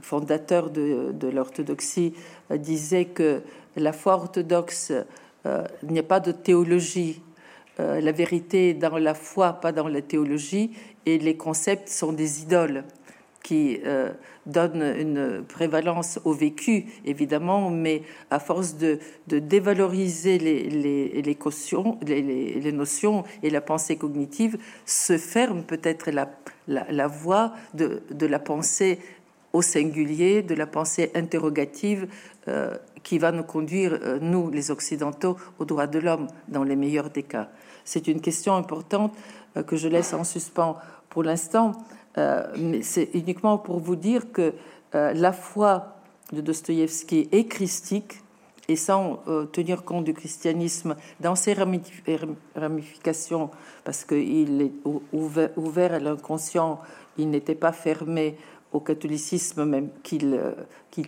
[0.00, 2.14] fondateurs de, l'orthodoxie,
[2.50, 3.42] euh, disait que
[3.76, 4.92] la foi orthodoxe,
[5.46, 7.22] euh, n'y a pas de théologie.
[7.78, 10.70] la vérité est dans la foi, pas dans la théologie,
[11.06, 12.84] et les concepts sont des idoles
[13.42, 14.12] qui euh,
[14.46, 21.36] donne une prévalence au vécu, évidemment, mais à force de, dévaloriser les,
[22.72, 26.10] notions et la pensée cognitive, se ferme peut-être
[26.68, 28.98] la, voie de, de, la pensée
[29.52, 32.06] au singulier, de la pensée interrogative
[32.48, 36.76] euh, qui va nous conduire, euh, nous les Occidentaux, aux droits de l'homme dans les
[36.76, 37.48] meilleurs des cas.
[37.84, 39.12] C'est une question importante
[39.66, 40.78] que je laisse en suspens
[41.10, 41.72] pour l'instant.
[42.18, 44.52] Euh, mais c'est uniquement pour vous dire que
[44.94, 45.96] euh, la foi
[46.32, 48.22] de Dostoïevski est christique
[48.68, 53.50] et sans euh, tenir compte du christianisme dans ses ramifications,
[53.84, 54.72] parce qu'il est
[55.56, 56.80] ouvert, à l'inconscient,
[57.18, 58.36] il n'était pas fermé
[58.72, 60.40] au catholicisme, même qu'il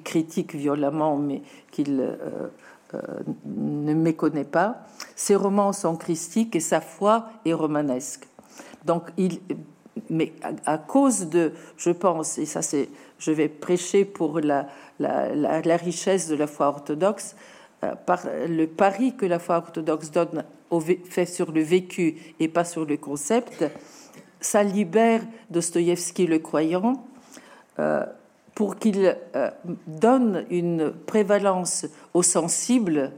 [0.02, 2.16] critique violemment, mais qu'il
[3.46, 4.84] ne méconnaît pas.
[5.16, 8.28] Ses romans sont christiques et sa foi est romanesque.
[8.84, 9.40] Donc, il,
[10.10, 10.32] mais
[10.64, 14.66] à, cause de, je pense, et ça c'est, je vais prêcher pour la,
[14.98, 17.36] la, richesse de la foi orthodoxe,
[17.82, 22.48] euh, par le pari que la foi orthodoxe donne au, fait sur le vécu et
[22.48, 23.64] pas sur le concept,
[24.40, 27.04] ça libère Dostoïevski le croyant
[27.78, 28.04] euh,
[28.54, 29.50] pour qu'il euh,
[29.86, 33.12] donne une prévalence au sensible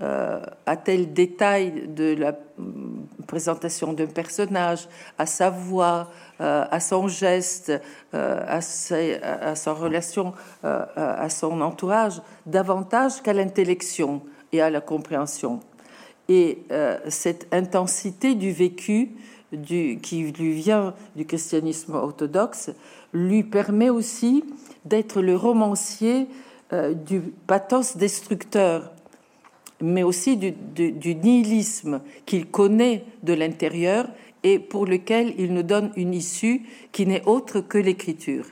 [0.00, 6.08] à tel détail de la mm, présentation d'un personnage, à sa voix,
[6.40, 7.72] euh, à son geste,
[8.14, 8.60] euh, à,
[9.48, 10.32] à, sa relation
[10.62, 15.60] à son entourage, davantage qu'à l'intellection et à la compréhension.
[16.28, 16.64] Et
[17.08, 19.12] cette intensité du vécu
[19.64, 22.70] qui lui vient du christianisme orthodoxe
[23.14, 24.44] lui permet aussi
[24.84, 26.28] d'être le romancier
[27.06, 28.92] du pathos destructeur
[29.80, 34.08] mais aussi du, nihilisme qu'il connaît de l'intérieur
[34.42, 36.62] et pour lequel il nous donne une issue
[36.92, 38.46] qui n'est autre que l'écriture.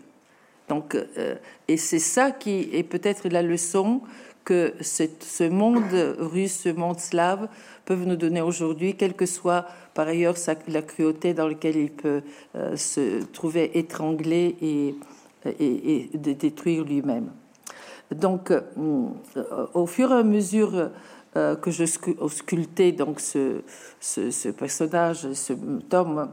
[0.69, 1.37] Donc, euh,
[1.69, 4.01] et c'est ça qui est peut-être la leçon
[4.45, 7.49] que ce monde russe, ce monde slave
[7.85, 10.37] peuvent nous donner aujourd'hui, quelle que soit par ailleurs
[10.69, 12.23] la cruauté dans laquelle il peut
[12.55, 14.95] euh, se trouver étranglé et,
[15.59, 17.31] et détruire lui-même.
[18.15, 18.61] Donc, euh,
[19.75, 20.91] au fur et à mesure
[21.37, 23.61] euh, que je sculptais donc ce,
[24.01, 25.53] ce, personnage, ce
[25.91, 26.31] tome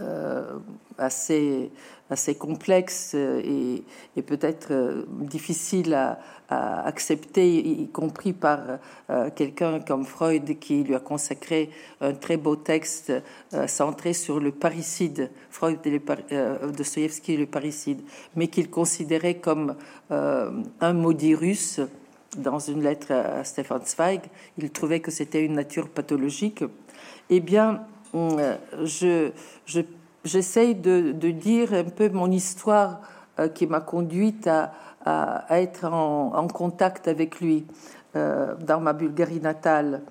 [0.00, 0.58] euh,
[0.96, 1.70] assez,
[2.08, 3.84] assez complexe et,
[4.16, 8.60] et peut-être euh, difficile à, accepter, y compris par
[9.34, 13.12] quelqu'un comme Freud qui lui a consacré un très beau texte
[13.66, 16.00] centré sur le parricide, Freud et
[16.72, 18.00] Dostoevsky le parricide,
[18.36, 19.74] mais qu'il considérait comme
[20.08, 21.80] un maudit russe
[22.36, 24.20] dans une lettre à Stefan Zweig,
[24.58, 26.64] il trouvait que c'était une nature pathologique.
[27.30, 29.30] Eh bien, euh, je,
[30.24, 33.00] j'essaye de, dire un peu mon histoire
[33.38, 34.72] euh, qui m'a conduite à,
[35.50, 37.64] être en, contact avec lui
[38.16, 40.02] euh, dans ma Bulgarie natale.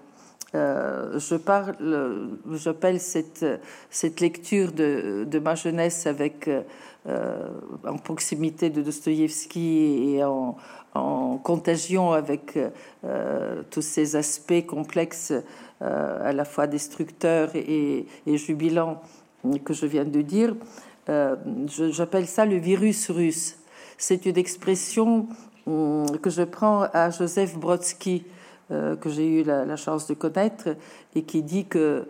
[0.53, 1.75] je parle,
[2.53, 3.45] j'appelle cette,
[3.89, 6.49] cette lecture de, de, ma jeunesse avec
[7.05, 10.55] en proximité de Dostoïevski et en,
[10.95, 12.57] en contagion avec
[13.03, 15.33] euh, tous ces aspects complexes,
[15.81, 19.01] euh, à la fois destructeurs et, jubilants
[19.63, 20.55] que je viens de dire.
[21.09, 21.35] Euh,
[21.67, 23.57] j'appelle ça le virus russe.
[23.97, 25.27] C'est une expression
[25.67, 28.25] hum, que je prends à Joseph Brodsky,
[28.67, 30.69] que j'ai eu la, chance de connaître,
[31.13, 32.07] et qui dit que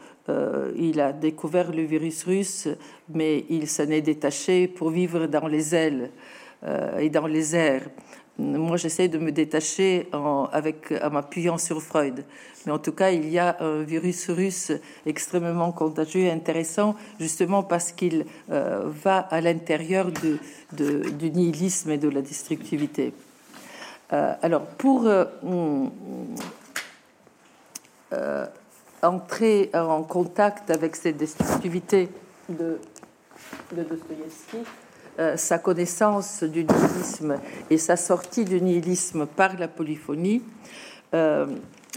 [0.77, 2.69] il a découvert le virus russe,
[3.09, 6.11] mais il s'en est détaché pour vivre dans les ailes
[6.97, 7.89] et dans les airs
[8.37, 12.25] moi, j'essaie de me détacher en, en m'appuyant sur Freud.
[12.65, 14.73] Mais en tout cas, il y a un virus russe
[15.05, 22.09] extrêmement contagieux et intéressant, justement parce qu'il euh, va à l'intérieur du nihilisme et de
[22.09, 23.13] la destructivité.
[24.11, 25.25] Euh, alors, pour euh,
[29.01, 32.09] entrer en contact avec cette destructivité
[32.49, 32.79] de,
[33.71, 34.57] de Dostoïevski,
[35.35, 37.37] sa connaissance du nihilisme
[37.69, 40.41] et sa sortie du nihilisme par la polyphonie,
[41.13, 41.45] euh,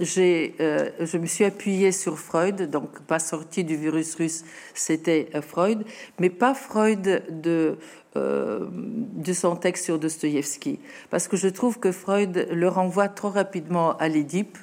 [0.00, 5.84] je me suis appuyée sur Freud, donc pas sortie du virus russe, c'était euh, Freud,
[6.20, 7.78] mais pas Freud de,
[8.16, 10.78] euh, de son texte sur Dostoïevski,
[11.10, 14.58] parce que je trouve que Freud le renvoie trop rapidement à l'Édipe.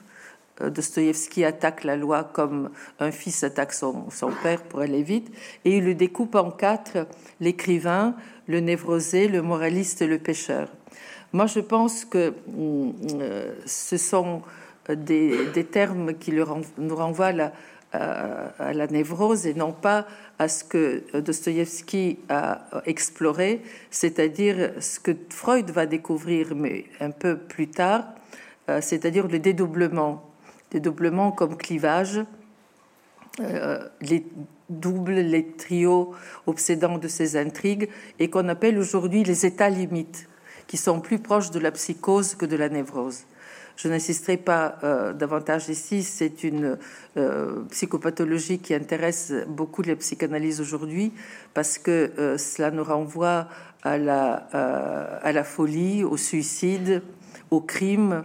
[0.61, 2.69] Dostoïevski attaque la loi comme
[3.01, 5.29] un fils attaque son, son, père pour aller vite,
[5.65, 7.07] et il le découpe en quatre
[7.41, 8.15] l'écrivain,
[8.47, 10.67] le névrosé, le moraliste et le pêcheur.
[11.33, 12.33] Moi, je pense que
[13.65, 14.41] ce sont
[14.89, 17.33] des, termes qui nous renvoient
[17.91, 20.05] à, la névrose et non pas
[20.37, 27.37] à ce que Dostoïevski a exploré, c'est-à-dire ce que Freud va découvrir, mais un peu
[27.37, 28.05] plus tard,
[28.69, 30.29] euh, c'est-à-dire le dédoublement,
[30.71, 32.21] dédoublement comme clivage,
[33.39, 33.79] euh,
[34.69, 36.11] doubles, les trios
[36.45, 37.89] obsédants de ces intrigues,
[38.19, 40.27] et qu'on appelle aujourd'hui les états limites,
[40.67, 43.25] qui sont plus proches de la psychose que de la névrose.
[43.77, 46.03] Je n'insisterai pas euh, davantage ici.
[46.03, 46.77] C'est une
[47.17, 51.11] euh, psychopathologie qui intéresse beaucoup les psychanalyses aujourd'hui
[51.53, 53.47] parce que euh, cela nous renvoie
[53.83, 54.33] à la,
[55.21, 57.03] à la folie, au suicide,
[57.51, 58.23] au crime,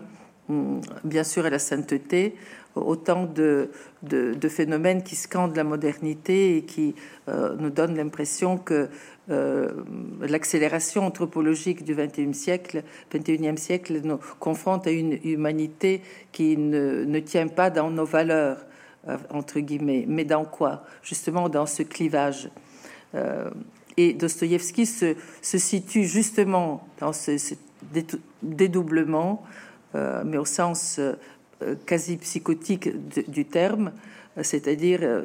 [0.49, 2.34] hum, bien sûr à la sainteté,
[2.77, 3.71] autant de,
[4.03, 6.95] de, phénomènes qui scandent la modernité et qui
[7.27, 8.89] nous donnent l'impression que
[9.31, 9.68] euh,
[10.21, 12.83] l'accélération anthropologique du XXIe siècle,
[13.14, 16.03] 21e siècle nous confronte à une humanité
[16.33, 18.64] qui ne, ne tient pas dans nos valeurs,
[19.09, 20.85] euh, entre guillemets, mais dans quoi?
[21.03, 22.51] Justement dans ce clivage.
[23.14, 23.51] Euh,
[23.97, 27.33] et Dostoïevski se, se, situe justement dans ce,
[28.43, 29.43] dédoublement,
[30.25, 31.01] mais au sens
[31.87, 32.89] quasi psychotique
[33.29, 33.93] du terme,
[34.43, 35.23] c'est-à-dire euh,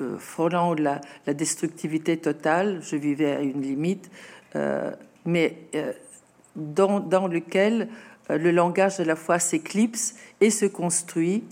[0.00, 2.80] euh, frôlant la, destructivité totale.
[2.82, 4.10] Je vivais à une limite,
[4.56, 4.90] euh,
[5.24, 5.56] mais
[6.54, 7.88] dans, dans, lequel
[8.28, 11.44] le langage de la foi s'éclipse et se construit.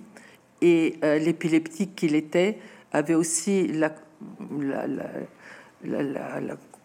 [0.65, 2.59] Et l'épileptique qu'il était
[2.93, 3.93] avait aussi la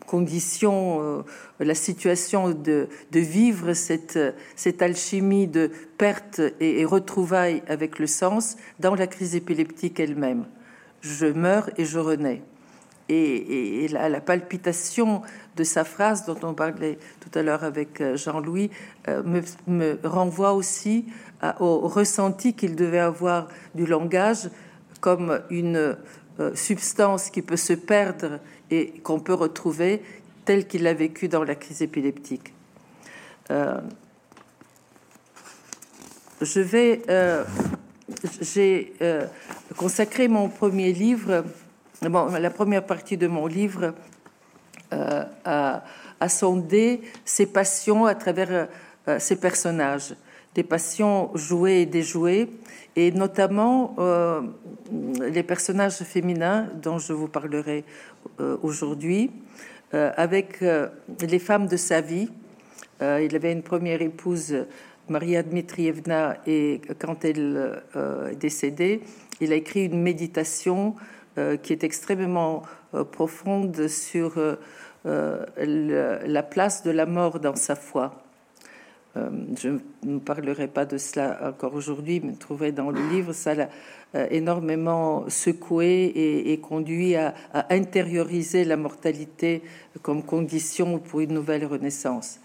[0.08, 1.22] condition, euh,
[1.60, 4.18] la situation de, vivre cette,
[4.56, 10.46] cette, alchimie de perte et, retrouvailles avec le sens dans la crise épileptique elle-même.
[11.02, 12.42] Je meurs et je renais.
[13.10, 15.22] Et, la, palpitation
[15.56, 18.72] de sa phrase dont on parlait tout à l'heure avec euh, Jean-Louis
[19.08, 19.22] euh,
[19.68, 21.06] me, renvoie aussi
[21.60, 24.50] au ressenti qu'il devait avoir du langage
[25.02, 25.96] comme une
[26.56, 28.40] substance qui peut se perdre
[28.72, 30.02] et qu'on peut retrouver
[30.46, 32.54] tel qu'il l'a vécu dans la crise épileptique.
[33.52, 33.80] Euh,
[36.42, 37.44] je vais, euh,
[38.42, 39.26] j'ai euh,
[39.76, 41.44] consacré mon premier livre,
[42.02, 43.94] la première partie de mon livre,
[44.92, 45.84] à,
[46.20, 48.70] à, sonder ses passions à travers
[49.20, 50.16] ses personnages,
[50.56, 52.50] des passions jouées et déjouées,
[52.98, 53.96] et notamment
[54.92, 57.86] les personnages féminins dont je vous parlerai
[58.40, 59.32] euh, aujourd'hui,
[59.94, 60.88] euh, avec euh,
[61.22, 62.30] les femmes de sa vie.
[63.00, 64.66] il avait une première épouse,
[65.08, 69.02] Maria Dmitrievna, et quand elle est décédée,
[69.40, 70.96] il a écrit une méditation
[71.62, 72.64] qui est extrêmement
[73.12, 74.32] profonde sur
[75.06, 78.27] la place de la mort dans sa foi.
[79.58, 83.54] Je ne parlerai pas de cela encore aujourd'hui, mais trouverai dans le livre, ça
[84.16, 86.12] euh, énormément secoué
[86.46, 87.34] et, conduit à,
[87.70, 89.62] intérioriser la mortalité
[90.02, 92.40] comme condition pour une nouvelle renaissance.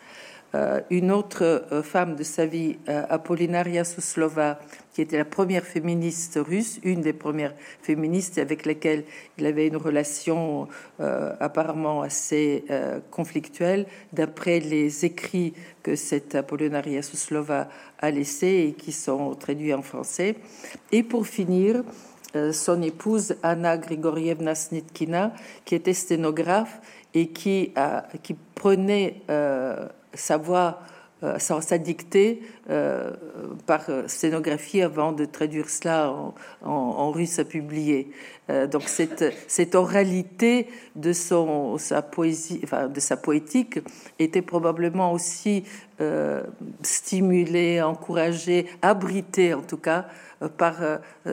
[0.55, 4.59] Euh, une autre euh, femme de sa vie, Apollinaria Suslova,
[4.93, 9.05] qui était la première féministe russe, une des premières féministes avec lesquelles
[9.39, 10.69] il avait une relation
[11.41, 12.65] apparemment assez
[13.11, 19.81] conflictuelle, d'après les écrits que cette Apollinaria Suslova a laissés et qui sont traduits en
[19.81, 20.37] français.
[20.91, 21.83] Et pour finir,
[22.35, 25.35] euh, son épouse Anna Grigorievna Snitkina,
[25.67, 26.81] qui était sténographe
[27.13, 27.75] et qui,
[28.55, 30.81] prenait euh, sa voix
[31.25, 33.13] euh, sa dictée euh,
[33.67, 36.13] par scénographie avant de traduire cela
[36.65, 38.11] en, russe à publier.
[38.51, 43.79] Euh, donc cette, cette oralité de son sa poésie, enfin, de sa poétique
[44.19, 45.63] était probablement aussi
[46.83, 50.07] stimulée, encouragée, abritée en tout cas
[50.59, 50.75] par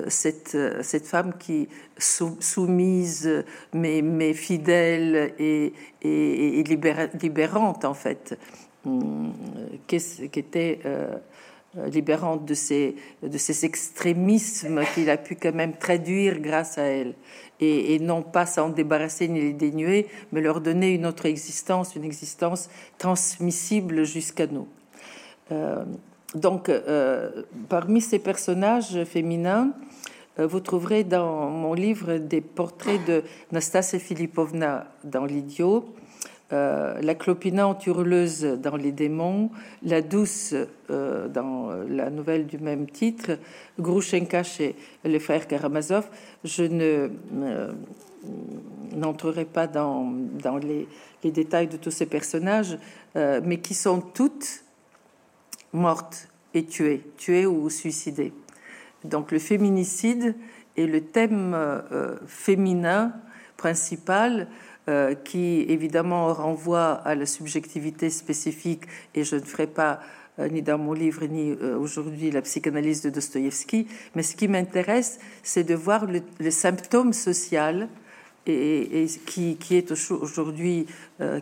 [0.10, 1.68] cette, cette femme qui
[1.98, 5.74] soumise mais, fidèle et,
[6.04, 8.38] et libérante en fait
[9.88, 9.96] qui
[10.40, 11.18] était euh,
[11.88, 12.96] libérante de ces,
[13.66, 17.14] extrémismes qu'il a pu quand même traduire grâce à elle,
[17.60, 22.06] et, non pas s'en débarrasser ni les dénuer, mais leur donner une autre existence, une
[22.06, 24.68] existence transmissible jusqu'à nous.
[25.52, 25.84] Euh,
[26.36, 29.72] donc, euh, parmi ces personnages féminins,
[30.40, 35.86] euh, vous trouverez dans mon livre des portraits de Nastasia Filipovna dans L'idiot,
[36.52, 39.52] la clopinante hurleuse dans Les démons,
[39.84, 40.56] la douce
[40.90, 43.38] dans la nouvelle du même titre,
[43.80, 46.08] Grushenka chez les frères Karamazov.
[46.44, 47.10] Je ne
[48.96, 50.88] n'entrerai pas dans, dans les,
[51.24, 52.80] les, détails de tous ces personnages,
[53.16, 54.64] mais qui sont toutes
[55.74, 58.34] morte et tuée, tuée ou suicidée.
[59.04, 60.36] Donc le féminicide
[60.78, 63.14] est le thème euh, féminin
[63.58, 64.48] principal
[64.90, 68.84] euh, qui évidemment renvoie à la subjectivité spécifique
[69.16, 70.02] et je ne ferai pas
[70.40, 75.20] euh, ni dans mon livre ni aujourd'hui la psychanalyse de Dostoïevski, mais ce qui m'intéresse,
[75.44, 77.88] c'est de voir le, symptôme social
[78.46, 80.88] et, qui, qui, est aujourd'hui,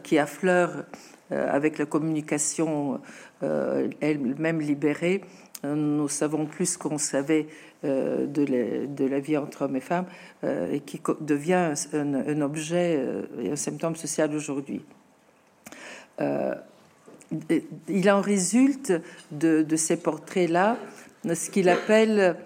[0.03, 0.83] qui affleure
[1.29, 2.99] avec la communication
[3.43, 5.21] euh, elle-même libérée,
[5.63, 7.47] euh, nous savons plus qu'on savait
[7.83, 10.05] euh, de, la, vie entre hommes et femmes
[10.43, 13.03] et qui devient un, objet
[13.41, 14.81] et un symptôme social aujourd'hui.
[16.19, 18.93] il en résulte
[19.31, 20.77] de, ces portraits-là
[21.25, 22.37] ce qu'il appelle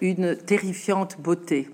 [0.00, 1.68] une terrifiante beauté.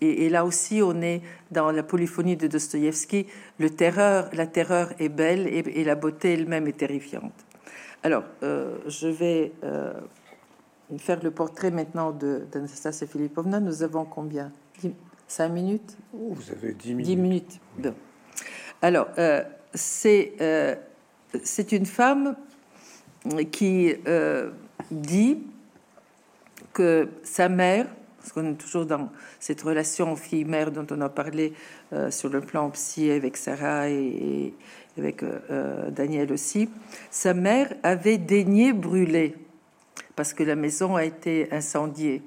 [0.00, 3.26] Et, là aussi, on est dans la polyphonie de Dostoïevski.
[3.58, 7.34] Le terreur, la terreur est belle et la beauté elle-même est terrifiante.
[8.02, 9.92] Alors, euh, je vais euh,
[10.98, 13.60] faire le portrait maintenant d'Anastasia Filipovna.
[13.60, 14.52] Nous avons combien?
[15.28, 15.96] Cinq minutes?
[16.12, 17.06] Oh, Vous avez dix minutes.
[17.06, 17.60] Dix minutes.
[18.82, 19.42] Alors, euh,
[19.74, 20.32] c'est
[21.72, 22.36] une femme
[23.52, 23.94] qui
[24.90, 25.38] dit
[26.72, 27.86] que sa mère,
[28.18, 31.52] parce qu'on est toujours dans cette relation fille-mère dont on a parlé
[32.10, 34.54] sur le plan psy avec Sarah et
[35.00, 36.68] avec euh, euh, Daniel aussi,
[37.10, 39.34] sa mère avait daigné brûler
[40.20, 42.20] parce que la maison a été incendiée.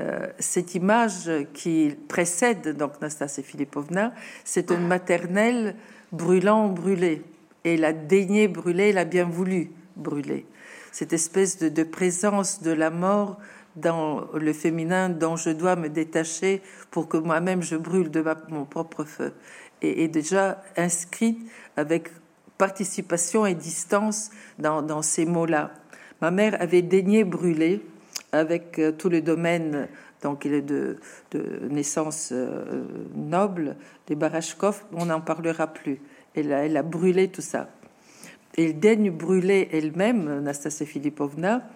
[0.00, 5.76] Euh, cette image qui précède donc Nastasia Filipovna, c'est une maternelle
[6.12, 7.22] brûlant brûlé.
[7.64, 10.46] Et la daigné brûler, elle a bien voulu brûler.
[10.92, 13.36] Cette espèce de, présence de la mort
[13.76, 18.64] dans le féminin dont je dois me détacher pour que moi-même je brûle de mon
[18.64, 19.34] propre feu
[19.82, 21.38] est, déjà inscrite
[21.76, 22.08] avec
[22.56, 25.70] participation et distance dans, ces mots-là.
[26.20, 27.80] Ma mère avait daigné brûler
[28.32, 29.88] avec euh, tout le domaine,
[30.22, 30.98] donc il est de,
[31.68, 36.00] naissance euh, noble, des Barashkov, on n'en parlera plus.
[36.34, 37.68] Elle a, elle a brûlé tout ça.
[38.56, 41.68] Elle daigne brûler elle-même, Nastasia Filipovna,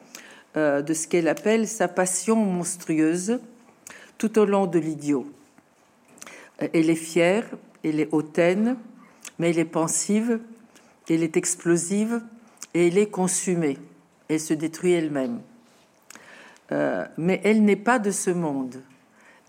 [0.56, 3.40] euh, de ce qu'elle appelle sa passion monstrueuse
[4.18, 5.26] tout au long de l'idiot.
[6.58, 7.44] Elle est fière,
[7.82, 8.76] elle est hautaine,
[9.38, 10.38] mais elle est pensive,
[11.08, 12.20] elle est explosive
[12.74, 13.78] et elle est consumée.
[14.28, 15.40] Elle se détruit elle-même.
[16.72, 18.76] Euh, mais elle n'est pas de ce monde.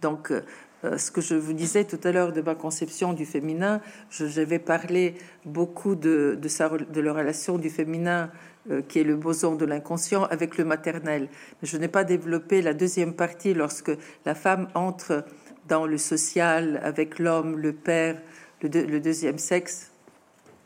[0.02, 3.82] Donc, euh, ce que je vous disais tout à l'heure de ma conception du féminin,
[4.10, 5.16] j'avais parlé
[5.46, 8.30] beaucoup de, sa, de la relation du féminin
[8.70, 11.30] euh, qui est le boson de l'inconscient avec le maternel.
[11.64, 13.92] Je n'ai pas développé la deuxième partie lorsque
[14.26, 15.24] la femme entre
[15.68, 18.20] dans le social avec l'homme, le père,
[18.62, 19.92] le, deuxième sexe,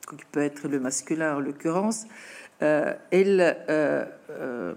[0.09, 2.05] qui peut être le masculin en l'occurrence,
[2.61, 4.73] elle euh, euh,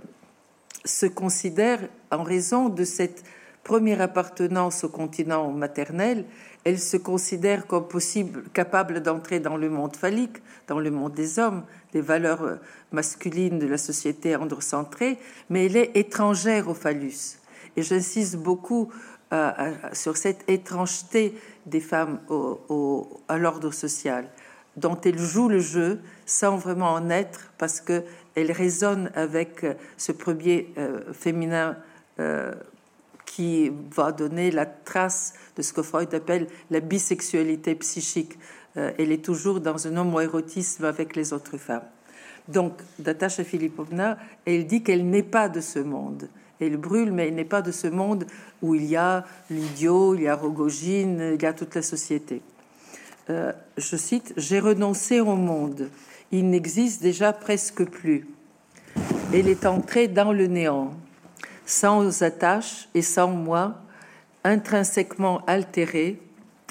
[0.84, 1.80] se considère,
[2.10, 3.24] en raison de cette
[3.64, 6.24] première appartenance au continent maternel,
[6.64, 11.38] elle se considère comme possible, capable d'entrer dans le monde phallique, dans le monde des
[11.38, 12.58] hommes, des valeurs
[12.92, 15.18] masculines de la société androcentrée,
[15.50, 17.38] mais elle est étrangère au phallus.
[17.76, 18.92] Et j'insiste beaucoup
[19.92, 21.34] sur cette étrangeté
[21.66, 22.20] des femmes
[23.28, 24.28] à l'ordre social,
[24.76, 28.04] dont elles jouent le jeu sans vraiment en être, parce que
[28.34, 31.76] elles résonnent avec euh, ce premier euh, féminin
[32.20, 32.52] euh,
[33.26, 38.38] qui va donner la trace de ce que Freud appelle la bisexualité psychique.
[38.74, 41.84] elle est toujours dans un homoérotisme avec les autres femmes.
[42.48, 46.28] Donc, Natasha Filipovna, elle dit qu'elle n'est pas de ce monde
[46.64, 48.24] elle brûle, mais elle n'est pas de ce monde
[48.60, 52.42] où il y a l'idiot, il y a Rogogine, il y a toute la société.
[53.30, 55.88] Euh, je cite, J'ai renoncé au monde,
[56.30, 58.26] il n'existe déjà presque plus.
[59.32, 60.92] Elle est entrée dans le néant,
[61.64, 63.76] sans attache et sans moi,
[64.44, 66.20] intrinsèquement altérée.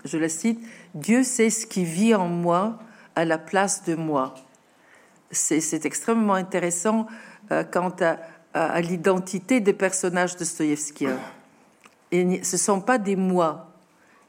[0.04, 0.60] Je la cite,
[0.94, 2.80] Dieu sait ce qui vit en moi
[3.16, 4.36] à la place de moi.
[5.32, 7.08] C'est extrêmement intéressant
[7.72, 7.96] quant
[8.54, 11.08] à, l'identité des personnages de Stoïevski.
[12.12, 13.71] Et ce ne sont pas des moi.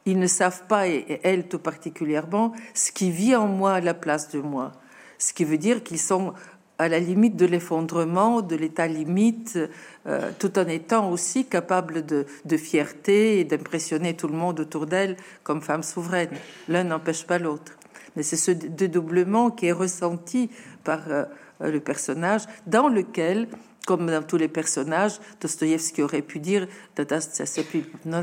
[0.05, 3.95] Ils ne savent pas, et elle tout particulièrement, ce qui vit en moi à la
[3.95, 4.73] place de moi.
[5.19, 6.35] Ce qui veut dire qu'ils sont
[6.83, 9.59] à la limite de l'effondrement, de l'état limite,
[10.07, 12.27] euh, tout en étant aussi capable de,
[12.57, 16.31] fierté et d'impressionner tout le monde autour d'elle comme femme souveraine.
[16.69, 17.77] L'un n'empêche pas l'autre.
[18.17, 20.51] Mais c'est ce dédoublement qui est ressenti
[20.83, 21.25] par euh,
[21.61, 23.49] le personnage, dans lequel,
[23.87, 26.67] comme dans tous les personnages, Dostoïevski aurait pu dire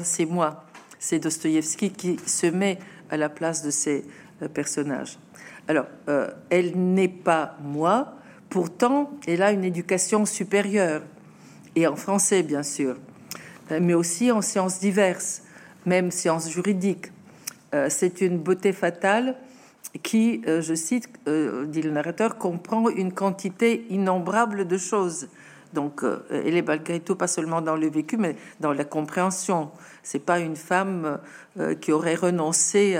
[0.03, 0.65] c'est moi.
[0.99, 2.77] C'est Dostoïevski qui se met
[3.09, 4.05] à la place de ces
[4.41, 5.17] euh, personnages.
[5.67, 5.85] Alors,
[6.49, 8.19] elle n'est pas moi,
[8.49, 11.03] Pourtant, elle a une éducation supérieure,
[11.75, 12.95] et en français bien sûr,
[13.71, 15.43] euh, mais aussi en sciences diverses,
[15.85, 17.11] même sciences juridiques.
[17.75, 19.35] Euh, c'est une beauté fatale
[20.01, 25.27] qui, euh, je cite, dit le narrateur, comprend une quantité innombrable de choses.
[25.73, 29.69] Donc, elle est malgré tout pas seulement dans le vécu, mais dans la compréhension.
[30.11, 31.19] C'est pas une femme
[31.81, 32.99] qui aurait renoncé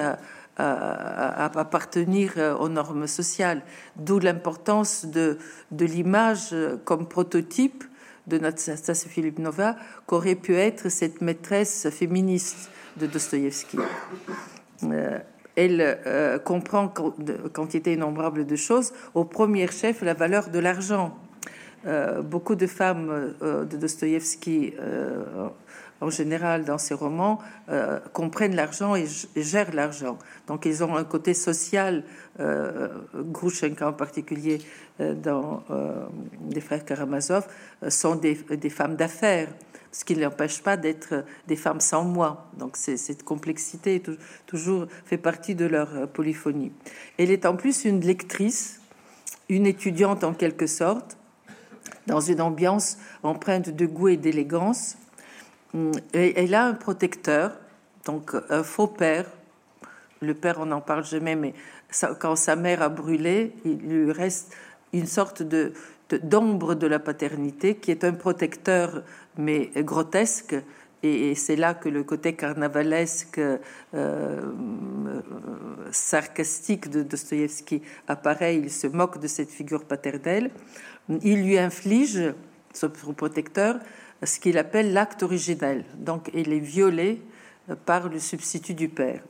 [0.60, 3.64] à, appartenir euh, aux normes sociales.
[3.95, 5.39] D'où l'importance de,
[5.72, 6.55] l'image
[6.86, 7.84] comme prototype
[8.28, 13.80] de Nastasia Filipnova qu'aurait pu être cette maîtresse féministe de Dostoïevski.
[14.84, 15.18] Euh,
[15.55, 16.93] elle euh, comprend
[17.53, 21.18] quantité innombrable de choses, au premier chef la valeur de l'argent.
[22.24, 24.74] beaucoup de femmes de Dostoïevski
[26.01, 27.39] en général dans ces romans,
[27.69, 30.17] euh, comprennent l'argent et, gèrent l'argent.
[30.47, 32.03] Donc ils ont un côté social,
[32.39, 32.89] euh,
[33.81, 34.59] en particulier
[34.99, 36.05] euh, dans euh,
[36.49, 37.47] les frères Karamazov,
[37.89, 38.35] sont des,
[38.69, 39.49] femmes d'affaires,
[39.91, 42.49] ce qui ne l'empêche pas d'être des femmes sans moi.
[42.57, 44.01] Donc cette complexité
[44.45, 46.71] toujours fait partie de leur polyphonie.
[47.17, 48.81] Elle est en plus une lectrice,
[49.49, 51.17] une étudiante en quelque sorte,
[52.07, 54.97] dans une ambiance empreinte de goût et d'élégance.
[56.13, 57.51] Et elle a un protecteur,
[58.05, 59.26] donc un faux père.
[60.22, 61.53] Le père, on n'en parle jamais, mais
[62.20, 64.55] quand sa mère a brûlé, il lui reste
[64.93, 69.03] une sorte d'ombre de, la paternité qui est un protecteur,
[69.38, 70.55] mais grotesque.
[71.01, 73.39] Et, c'est là que le côté carnavalesque,
[73.93, 74.51] euh,
[75.91, 78.57] sarcastique de Dostoïevski apparaît.
[78.57, 80.51] Il se moque de cette figure paternelle.
[81.24, 82.34] Il lui inflige,
[82.74, 83.80] son protecteur,
[84.24, 85.86] ce qu'il appelle l'acte originel.
[85.97, 87.22] Donc, il est violé
[87.70, 89.22] euh, par le substitut du père.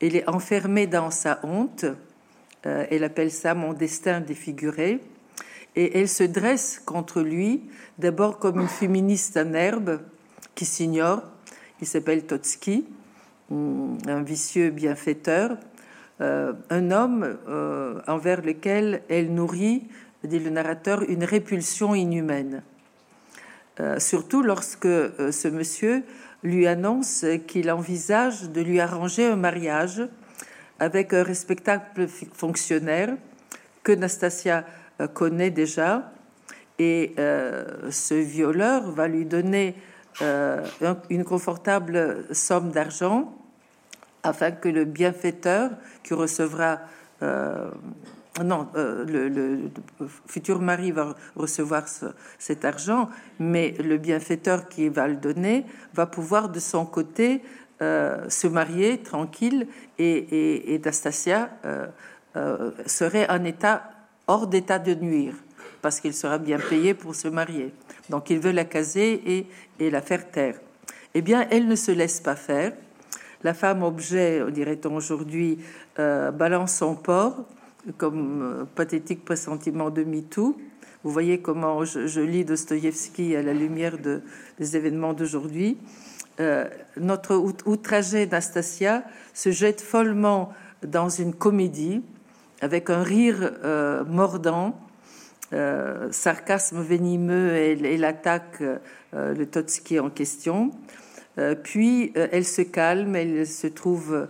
[0.00, 1.84] Il est enfermé dans sa honte.
[2.66, 5.00] Euh, elle appelle ça mon destin défiguré.
[5.74, 7.62] Et elle se dresse contre lui,
[7.98, 10.00] d'abord comme une féministe en herbe
[10.54, 11.22] qui s'ignore.
[11.80, 12.84] Il s'appelle Totsky,
[13.50, 15.56] un vicieux bienfaiteur,
[16.20, 17.38] euh, un homme
[18.06, 19.88] envers lequel elle nourrit,
[20.24, 22.62] dit le narrateur, une répulsion inhumaine.
[23.80, 26.02] Euh, surtout lorsque euh, ce monsieur
[26.42, 30.02] lui annonce qu'il envisage de lui arranger un mariage
[30.78, 33.16] avec un respectable fonctionnaire
[33.82, 34.66] que Nastasia
[35.00, 36.12] euh, connaît déjà.
[36.78, 37.14] Et
[37.90, 39.76] ce violeur va lui donner
[40.20, 43.32] une confortable somme d'argent
[44.24, 45.70] afin que le bienfaiteur
[46.02, 46.80] qui recevra
[48.40, 49.70] non, euh, le,
[50.26, 51.84] futur mari va recevoir
[52.38, 57.42] cet argent, mais le bienfaiteur qui va le donner va pouvoir de son côté
[57.82, 59.66] euh, se marier tranquille
[59.98, 63.90] et, et, Dastasia euh, serait en état
[64.26, 65.34] hors d'état de nuire
[65.82, 67.74] parce qu'il sera bien payé pour se marier.
[68.08, 69.46] Donc il veut la caser et,
[69.78, 70.54] et la faire taire.
[71.12, 72.72] Eh bien, elle ne se laisse pas faire.
[73.42, 75.58] La femme objet, dirait-on aujourd'hui,
[75.96, 77.44] balance son port
[77.96, 80.56] comme euh, pathétique pressentiment de MeToo.
[81.04, 84.22] Vous voyez comment je, lis Dostoïevski à la lumière de,
[84.58, 85.76] des événements d'aujourd'hui.
[86.40, 89.02] Euh, notre outragée Nastasia
[89.34, 90.52] se jette follement
[90.86, 92.02] dans une comédie
[92.60, 94.78] avec un rire euh, mordant,
[96.12, 98.62] sarcasme venimeux et, et l'attaque
[99.12, 100.70] le Totsky en question.
[101.62, 104.28] puis elle se calme, elle se trouve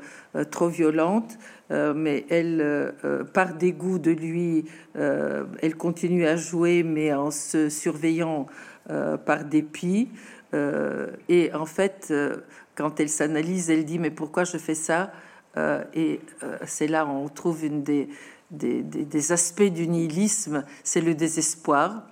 [0.51, 1.39] trop violente.
[1.73, 7.31] Euh, mais elle, euh, euh, par dégoût de lui, elle continue à jouer, mais en
[7.31, 8.47] se surveillant
[9.25, 10.11] par dépit.
[10.53, 12.13] et en fait,
[12.75, 15.13] quand elle s'analyse, elle dit mais pourquoi je fais ça
[15.95, 16.21] Et
[16.67, 22.03] c'est là où on trouve une des, aspects du nihilisme, c'est le désespoir.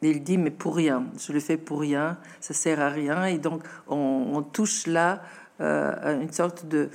[0.00, 3.24] Et il dit mais pour rien, je le fais pour rien, ça sert à rien.
[3.24, 5.22] Et donc on, touche là
[5.60, 6.90] une sorte de,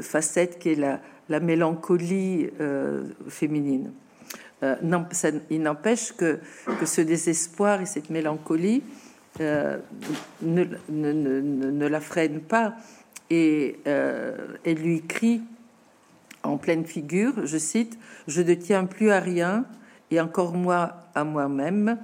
[0.00, 3.92] facette qui est la, la mélancolie euh, féminine.
[4.62, 6.38] il n'empêche que,
[6.84, 8.82] ce désespoir et cette mélancolie
[9.40, 10.66] ne,
[11.86, 12.74] la freine pas
[13.30, 15.42] et elle lui crie
[16.46, 19.64] en pleine figure, je cite, Je ne tiens plus à rien,
[20.10, 21.98] et encore moins à moi-même.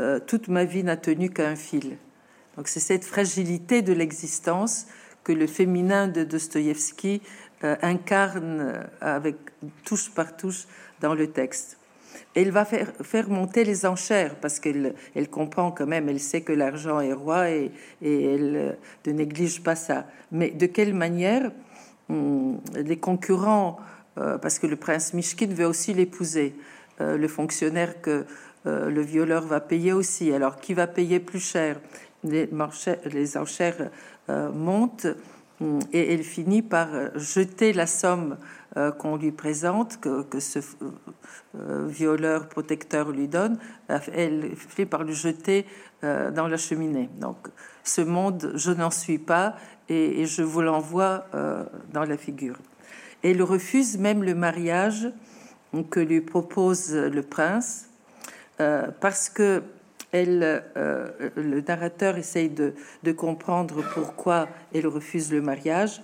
[0.00, 1.96] Euh, toute ma vie n'a tenu qu'un fil.
[2.56, 4.86] Donc c'est cette fragilité de l'existence
[5.24, 7.22] que le féminin de Dostoïevski
[7.64, 9.36] euh, incarne avec
[9.84, 10.66] touche par touche
[11.00, 11.78] dans le texte.
[12.36, 16.42] Et elle va faire, monter les enchères parce qu'elle elle comprend quand même, elle sait
[16.42, 17.72] que l'argent est roi et,
[18.02, 18.72] elle euh,
[19.06, 20.06] ne néglige pas ça.
[20.30, 21.50] Mais de quelle manière
[22.08, 23.78] hum, les concurrents,
[24.14, 26.54] parce que le prince Mishkin veut aussi l'épouser,
[27.00, 28.24] euh, le fonctionnaire que
[28.66, 30.32] euh, le violeur va payer aussi.
[30.32, 31.80] Alors, qui va payer plus cher?
[32.22, 32.48] Les,
[33.36, 33.90] enchères
[34.28, 35.06] euh, montent
[35.60, 38.36] hum, et elle finit par jeter la somme
[38.98, 40.58] qu'on lui présente, que, ce
[41.54, 43.56] violeur protecteur lui donne.
[44.12, 45.64] Elle finit par le jeter
[46.02, 47.08] dans la cheminée.
[47.20, 47.36] Donc,
[47.84, 49.54] ce monde, je n'en suis pas
[49.88, 51.26] et, je vous l'envoie
[51.92, 52.56] dans la figure.
[53.22, 55.08] Elle refuse même le mariage
[55.82, 57.88] que lui propose le prince,
[58.60, 59.62] euh, parce que
[60.14, 62.72] elle, euh, le narrateur essaye de,
[63.16, 66.02] comprendre pourquoi elle refuse le mariage,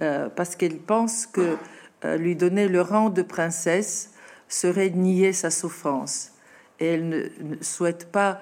[0.00, 1.56] euh, parce qu'elle pense que
[2.16, 4.12] lui donner le rang de princesse
[4.46, 6.30] serait nier sa souffrance.
[6.78, 8.40] Et elle ne, souhaite pas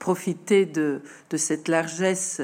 [0.00, 1.00] profiter de,
[1.36, 2.42] cette largesse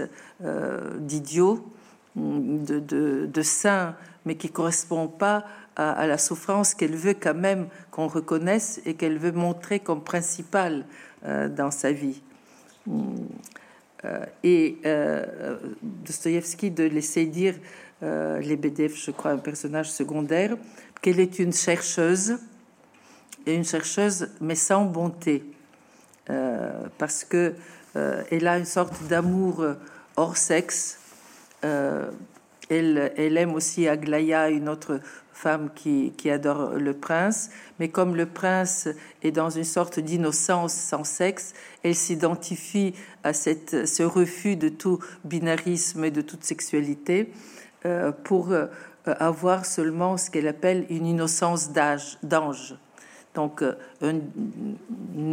[1.00, 1.66] d'idiot,
[2.14, 2.78] de,
[3.26, 5.44] de, saint, mais qui correspond pas
[5.74, 10.84] à, la souffrance qu'elle veut quand même qu'on reconnaisse et qu'elle veut montrer comme principale
[10.84, 12.22] euh, dans sa vie.
[14.04, 17.54] Euh, et euh, Dostoïevski de laisser dire
[18.02, 20.54] les BDF, je crois, un personnage secondaire,
[21.00, 22.38] qu'elle est une chercheuse
[23.46, 25.42] et une chercheuse, mais sans bonté,
[26.98, 27.54] parce que
[27.94, 29.64] elle a une sorte d'amour
[30.16, 30.98] hors sexe.
[32.68, 35.00] Elle, aime aussi Aglaya, une autre
[35.32, 38.88] femme qui, adore le prince, mais comme le prince
[39.22, 41.52] est dans une sorte d'innocence sans sexe,
[41.82, 47.32] elle s'identifie à ce refus de tout binarisme et de toute sexualité
[47.84, 48.66] euh, pour euh,
[49.04, 51.70] avoir seulement ce qu'elle appelle une innocence
[52.22, 52.74] d'ange.
[53.34, 54.20] Donc euh, un,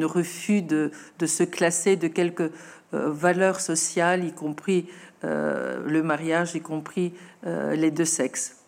[0.05, 2.51] refus de, de, se classer de quelques
[2.91, 4.87] valeurs sociales, y compris
[5.23, 7.13] le mariage, y compris
[7.43, 8.63] les deux sexes.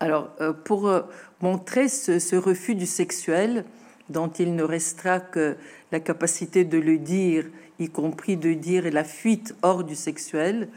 [0.00, 1.02] Alors, euh, pour euh,
[1.40, 3.64] montrer ce, refus du sexuel,
[4.10, 5.56] dont il ne restera que
[5.92, 7.46] la capacité de le dire,
[7.78, 10.68] y compris de dire la fuite hors du sexuel,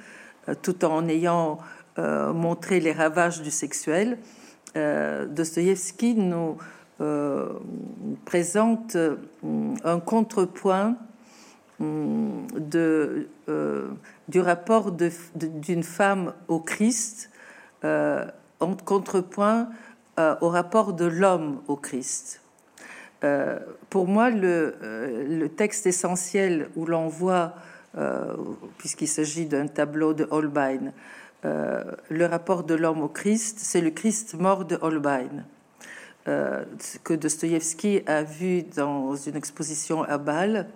[0.47, 1.59] euh, tout en ayant
[1.99, 4.19] montré les ravages du sexuel,
[4.75, 6.57] Dostoïevski nous
[8.23, 8.95] présente
[9.83, 10.95] un contrepoint
[11.79, 13.27] de,
[14.27, 17.29] du rapport d'une femme au Christ
[17.83, 19.69] en contrepoint
[20.19, 22.41] euh, au rapport de l'homme au Christ.
[23.23, 23.59] Euh,
[23.89, 27.53] pour moi, le, euh, le, texte essentiel où l'on voit,
[28.77, 30.91] puisqu'il s'agit d'un tableau de Holbein,
[31.43, 35.45] le rapport de l'homme au Christ, c'est le Christ mort de Holbein,
[36.25, 40.67] que Dostoïevski a vu dans une exposition à Bâle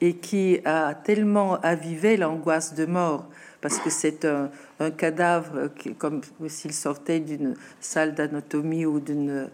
[0.00, 3.26] et qui a tellement avivé l'angoisse de mort
[3.60, 4.50] parce que c'est un,
[4.90, 9.48] cadavre comme s'il sortait d'une salle d'anatomie ou euh,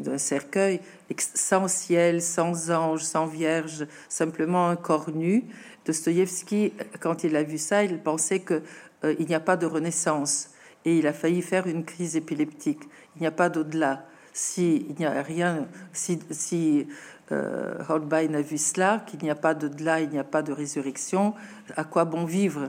[0.00, 0.80] d'un cercueil,
[1.18, 5.44] sans ciel, sans ange, sans vierge, simplement un corps nu.
[5.84, 8.62] Dostoïevski, quand il a vu ça, il pensait que
[9.04, 10.50] euh, il n'y a pas de renaissance
[10.84, 12.84] et il a failli faire une crise épileptique.
[13.16, 14.06] Il n'y a pas d'au-delà.
[14.32, 16.86] Si n'y a rien, si, si
[17.32, 20.52] euh, Holbein a vu cela, qu'il n'y a pas de-delà, il n'y a pas de
[20.52, 21.34] résurrection,
[21.76, 22.68] à quoi bon vivre?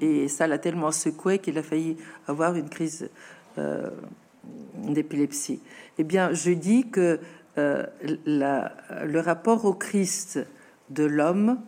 [0.00, 1.96] Et ça l'a tellement secoué qu'il a failli
[2.28, 3.08] avoir une crise
[3.58, 3.90] euh,
[4.74, 5.60] d'épilepsie.
[5.98, 7.18] Eh bien, je dis que
[7.58, 10.46] euh, le rapport au Christ
[10.90, 11.58] de l'homme,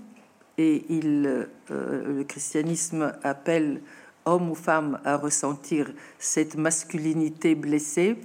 [0.58, 3.80] et il, le christianisme appelle
[4.24, 8.18] homme ou femme à ressentir cette masculinité blessée,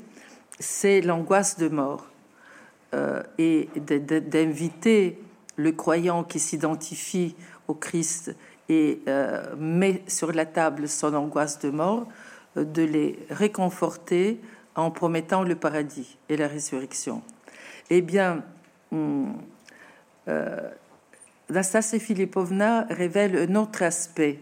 [0.59, 2.12] c'est l'angoisse de mort.
[2.93, 5.19] Euh, et d'inviter
[5.55, 7.35] le croyant qui s'identifie
[7.67, 8.35] au Christ
[8.69, 12.07] et euh, met sur la table son angoisse de mort,
[12.55, 14.39] euh, de les réconforter
[14.75, 17.23] en promettant le paradis et la résurrection.
[17.89, 18.43] Eh bien,
[18.91, 19.37] hum,
[21.99, 24.39] Filipovna révèle un autre aspect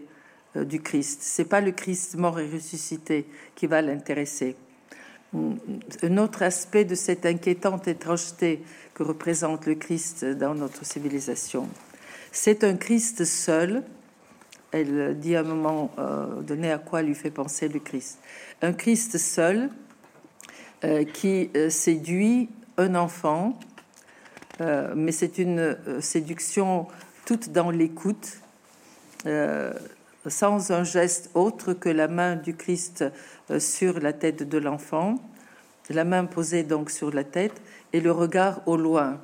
[0.56, 1.20] du Christ.
[1.22, 4.56] C'est pas le Christ mort et ressuscité qui va l'intéresser.
[5.34, 8.62] Un autre aspect de cette inquiétante étrangeté
[8.94, 11.68] que représente le Christ dans notre civilisation.
[12.32, 13.82] C'est un Christ seul.
[14.70, 18.18] Elle dit à un moment euh, donné à quoi lui fait penser le Christ.
[18.62, 19.70] Un Christ seul
[20.84, 23.58] euh, qui euh, séduit un enfant,
[24.94, 26.86] mais c'est une séduction
[27.24, 28.38] toute dans l'écoute,
[30.26, 33.04] sans un geste autre que la main du Christ
[33.58, 35.16] sur la tête de l'enfant,
[35.90, 37.60] la main posée donc sur la tête
[37.92, 39.20] et le regard au loin,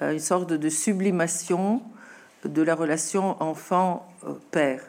[0.00, 1.82] une sorte de sublimation
[2.44, 4.82] de la relation enfant-père.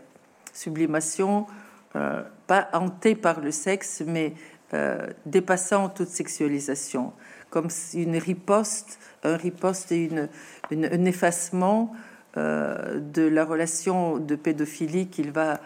[0.53, 1.47] Sublimation
[1.95, 4.33] euh, pas hantée par le sexe, mais
[4.73, 7.13] euh, dépassant toute sexualisation,
[7.49, 10.29] comme une riposte, un riposte et une,
[10.71, 15.59] un effacement euh, de la relation de pédophilie qu'il va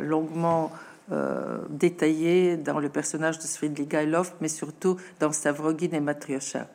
[0.00, 0.72] longuement
[1.68, 6.66] détailler dans le personnage de Svindligailov, mais surtout dans Stavrogin et Matriosha.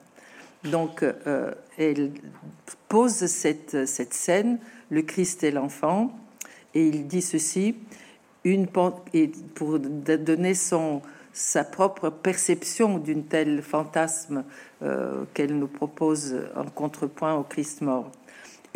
[0.64, 2.12] Donc, euh, elle
[2.90, 4.60] pose cette, cette, scène,
[4.90, 6.12] le Christ et l'enfant,
[6.74, 7.76] et il dit ceci,
[8.44, 11.02] une, pour donner son,
[11.34, 14.44] sa propre perception d'une telle fantasme
[14.82, 18.12] euh, qu'elle nous propose en contrepoint au Christ mort.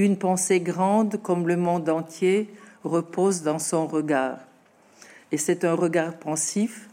[0.02, 2.52] Une pensée grande comme le monde entier
[2.84, 4.39] repose dans son regard.
[5.32, 6.89] Et c'est un regard pensif,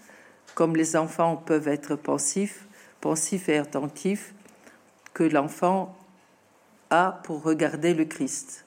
[0.54, 2.66] comme les enfants peuvent être pensifs,
[3.00, 4.34] pensifs et attentifs,
[5.14, 5.96] que l'enfant
[6.90, 8.66] a pour regarder le Christ.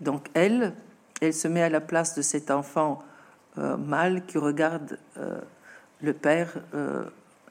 [0.00, 0.72] Donc elle,
[1.20, 3.00] elle se met à la place de cet enfant
[3.58, 5.42] euh, mâle qui regarde euh,
[6.00, 7.04] le Père euh,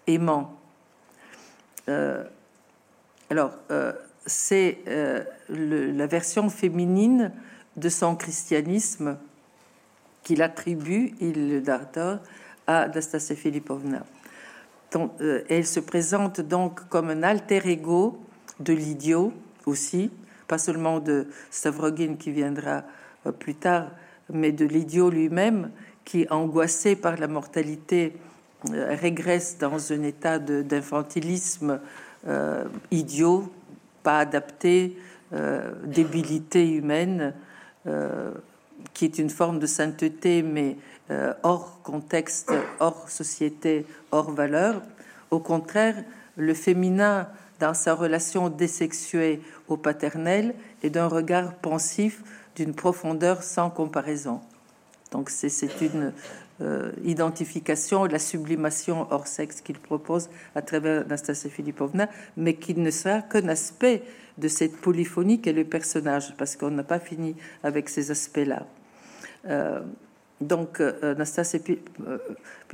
[0.08, 0.58] aimant.
[3.30, 3.52] alors,
[4.26, 4.80] c'est
[5.50, 7.32] la version féminine
[7.76, 9.18] de son christianisme
[10.24, 12.20] qu'il attribue, il le d'Arthur,
[12.66, 14.06] à Nastasia Filipovna.
[15.50, 18.18] elle se présente donc comme un alter ego
[18.60, 19.34] de l'idiot
[19.66, 20.12] aussi,
[20.48, 22.84] pas seulement de Stavrogin qui viendra
[23.26, 23.88] euh, plus tard,
[24.32, 25.72] mais de l'idiot lui-même
[26.06, 28.14] qui, angoissé par la mortalité,
[28.72, 31.80] euh, régresse dans un état d'infantilisme
[32.28, 33.52] euh, idiot,
[34.04, 34.98] pas adapté,
[35.86, 37.34] débilité humaine,
[38.94, 40.78] qui est une forme de sainteté, mais
[41.42, 44.82] hors contexte, hors société, hors valeur.
[45.32, 46.04] Au contraire,
[46.36, 47.28] le féminin
[47.60, 52.22] dans sa relation désexuée au paternel et d'un regard pensif
[52.56, 54.42] d'une profondeur sans comparaison.
[55.12, 56.14] Donc c'est une
[56.64, 62.90] euh, identification, la sublimation hors sexe qu'il propose à travers Nastasia Filipovna, mais qui ne
[62.90, 64.04] sera qu'un aspect
[64.38, 68.66] de cette polyphonie qu'est le personnage, parce qu'on n'a pas fini avec ces aspects-là.
[69.48, 69.82] Euh,
[70.42, 71.60] donc euh, Nastasia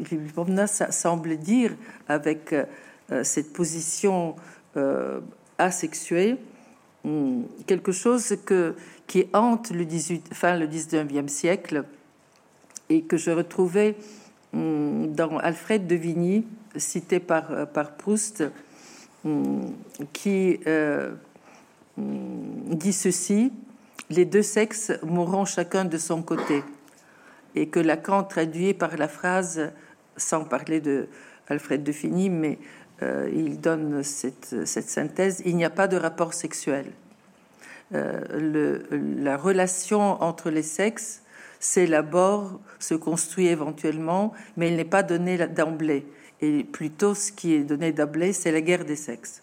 [0.04, 1.72] Filipovna semble dire
[2.08, 2.56] avec
[3.24, 4.36] cette position
[4.78, 5.20] euh,
[5.58, 6.38] asexué,
[7.04, 8.76] hmm, quelque chose que,
[9.08, 11.84] qui hante le 18, fin le 19e siècle
[12.90, 13.96] et que je retrouvais
[14.54, 18.44] hmm, dans Alfred de Vigny, cité par, par Proust,
[19.24, 19.62] hmm,
[20.14, 21.12] qui euh,
[21.98, 23.52] dit ceci
[24.10, 26.64] Les deux sexes mourront chacun de son côté.
[27.56, 29.72] Et que Lacan traduit par la phrase,
[30.18, 31.08] sans parler de
[31.48, 32.60] Alfred de Vigny, mais
[33.02, 36.86] euh, il donne cette, synthèse, il n'y a pas de rapport sexuel.
[37.94, 38.80] Euh,
[39.18, 41.24] la relation entre les sexes
[41.60, 46.06] s'élabore, se construit éventuellement, mais il n'est pas donné d'emblée.
[46.42, 49.42] Et plutôt, ce qui est donné d'emblée, c'est la guerre des sexes.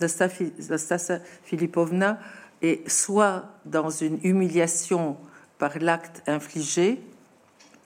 [0.00, 2.20] Nastasia Filipovna
[2.60, 5.16] est soit dans une humiliation
[5.58, 7.00] par l'acte infligé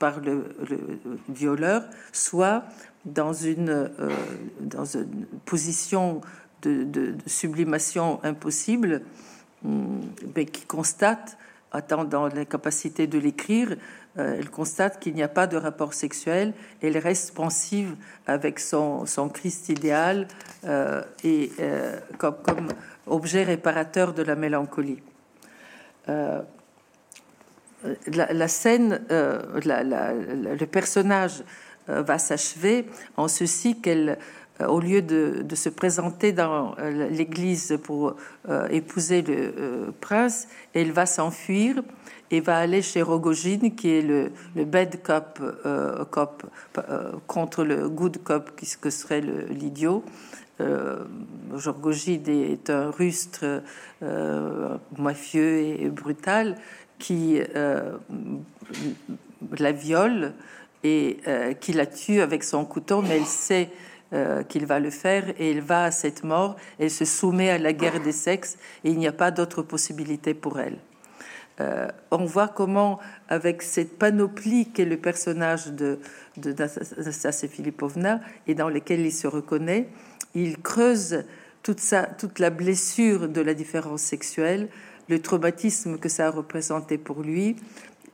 [0.01, 0.45] par le
[1.29, 2.64] violeur, soit
[3.05, 4.11] dans une, euh,
[4.61, 6.23] dans une position
[6.62, 9.03] de, sublimation impossible,
[9.64, 10.01] hum,
[10.35, 11.37] mais qui constate,
[11.73, 13.77] attendant la capacité de l'écrire,
[14.18, 16.53] euh, elle constate qu'il n'y a pas de rapport sexuel,
[16.83, 17.95] elle reste pensive
[18.27, 20.27] avec son, Christ idéal
[20.64, 21.51] euh, et
[22.18, 22.68] comme, comme,
[23.07, 25.03] objet réparateur de la mélancolie.
[26.07, 26.45] La,
[28.49, 31.43] scène, le personnage
[31.91, 34.14] euh, va s'achever en ceci qu'elle, euh,
[34.69, 38.17] au lieu de, se présenter dans euh, l'église pour
[38.71, 41.83] épouser le prince, elle va s'enfuir
[42.31, 44.31] et va aller chez Rogojin, qui est le,
[44.65, 45.41] bad cop,
[46.11, 46.45] cop
[47.27, 50.05] contre le good cop, qui que serait l'idiot.
[50.61, 51.05] Euh,
[52.29, 53.63] est un rustre
[54.99, 56.57] mafieux et, brutal
[56.99, 57.41] qui
[59.59, 60.33] la viole
[60.83, 63.71] et euh, qui la tue avec son couteau, mais elle sait
[64.13, 66.57] euh, qu'il va le faire et il va à cette mort.
[66.79, 70.35] Elle se soumet à la guerre des sexes et il n'y a pas d'autre possibilité
[70.35, 70.79] pour elle.
[71.61, 72.99] Euh, on voit comment,
[73.29, 75.99] avec cette panoplie qu'est le personnage de,
[76.39, 79.89] de Nastasia Filipovna et dans lequel il se reconnaît,
[80.35, 81.25] il creuse
[81.63, 81.81] toute,
[82.19, 84.69] toute la blessure de la différence sexuelle,
[85.09, 87.57] le traumatisme que ça a représenté pour lui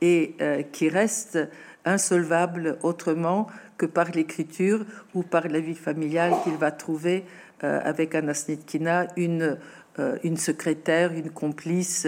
[0.01, 1.39] et euh, qui reste
[1.87, 3.47] insolvable autrement
[3.79, 4.85] que par l'écriture
[5.15, 7.25] ou par la vie familiale qu'il va trouver
[7.65, 9.57] euh, avec Anna Snitkina, une,
[9.99, 12.07] euh, une secrétaire, une complice,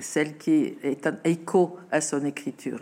[0.00, 2.80] celle qui est un écho à son écriture.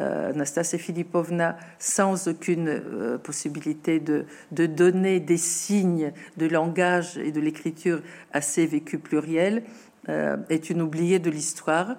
[0.00, 2.82] Nastasia Filipovna, sans aucune
[3.22, 8.02] possibilité de, de, donner des signes de langage et de l'écriture
[8.32, 9.62] à ses vécus pluriels,
[10.08, 11.94] est une oubliée de l'histoire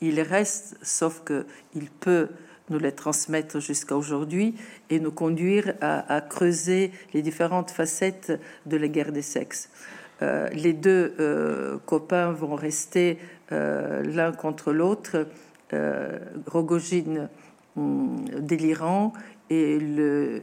[0.00, 2.28] il reste, sauf qu'il peut
[2.70, 4.54] nous les transmettre jusqu'à aujourd'hui
[4.90, 8.32] et nous conduire à, creuser les différentes facettes
[8.66, 9.68] de la guerre des sexes.
[10.22, 13.18] Euh, les deux euh, copains vont rester
[13.52, 15.26] euh, l'un contre l'autre,
[16.46, 17.28] Rogogine
[17.76, 19.12] hum, délirant
[19.50, 19.78] et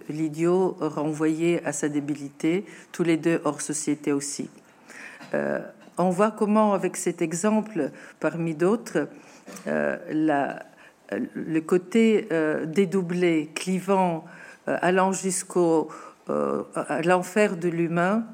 [0.09, 4.49] l'idiot renvoyé à sa débilité, tous les deux hors société aussi.
[5.97, 9.07] on voit comment, avec cet exemple parmi d'autres,
[9.65, 10.65] la,
[11.33, 14.25] le côté euh, dédoublé, clivant,
[14.67, 15.89] euh, allant jusqu'au
[17.03, 18.25] l'enfer de l'humain,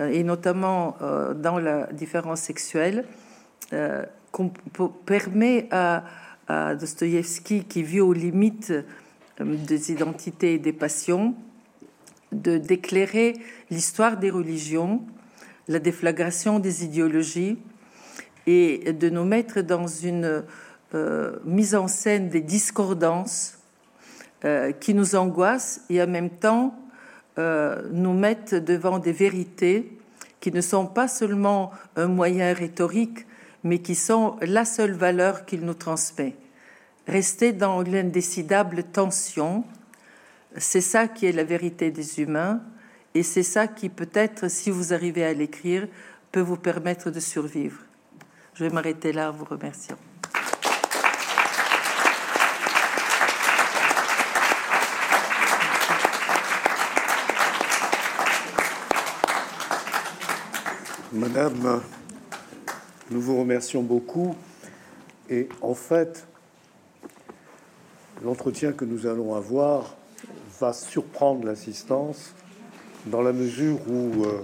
[0.00, 0.96] et notamment
[1.36, 3.04] dans la différence sexuelle,
[5.04, 6.04] permet à,
[6.48, 8.72] à Dostoïevski, qui vit aux limites
[9.38, 11.34] des identités et des passions,
[12.32, 13.34] de d'éclairer
[13.70, 15.02] l'histoire des religions,
[15.68, 17.58] la déflagration des idéologies,
[18.46, 20.42] et de nous mettre dans une euh,
[21.44, 23.58] mise en scène des discordances
[24.44, 26.74] euh, qui nous angoissent et en même temps
[27.38, 29.96] euh, nous mettent devant des vérités
[30.38, 33.26] qui ne sont pas seulement un moyen rhétorique,
[33.62, 36.36] mais qui sont la seule valeur qu'il nous transmet.
[37.08, 39.64] Rester dans l'indécidable tension,
[40.58, 42.60] c'est ça qui est la vérité des humains,
[43.14, 45.88] et c'est ça qui peut-être, si vous arrivez à l'écrire,
[46.32, 47.80] peut vous permettre de survivre.
[48.52, 49.96] Je vais m'arrêter là vous remerciant.
[61.14, 61.80] Madame,
[63.08, 64.34] nous vous remercions beaucoup.
[65.30, 66.26] Et en fait,
[68.24, 69.94] l'entretien que nous allons avoir
[70.58, 72.34] va surprendre l'assistance
[73.06, 74.40] dans la mesure où euh,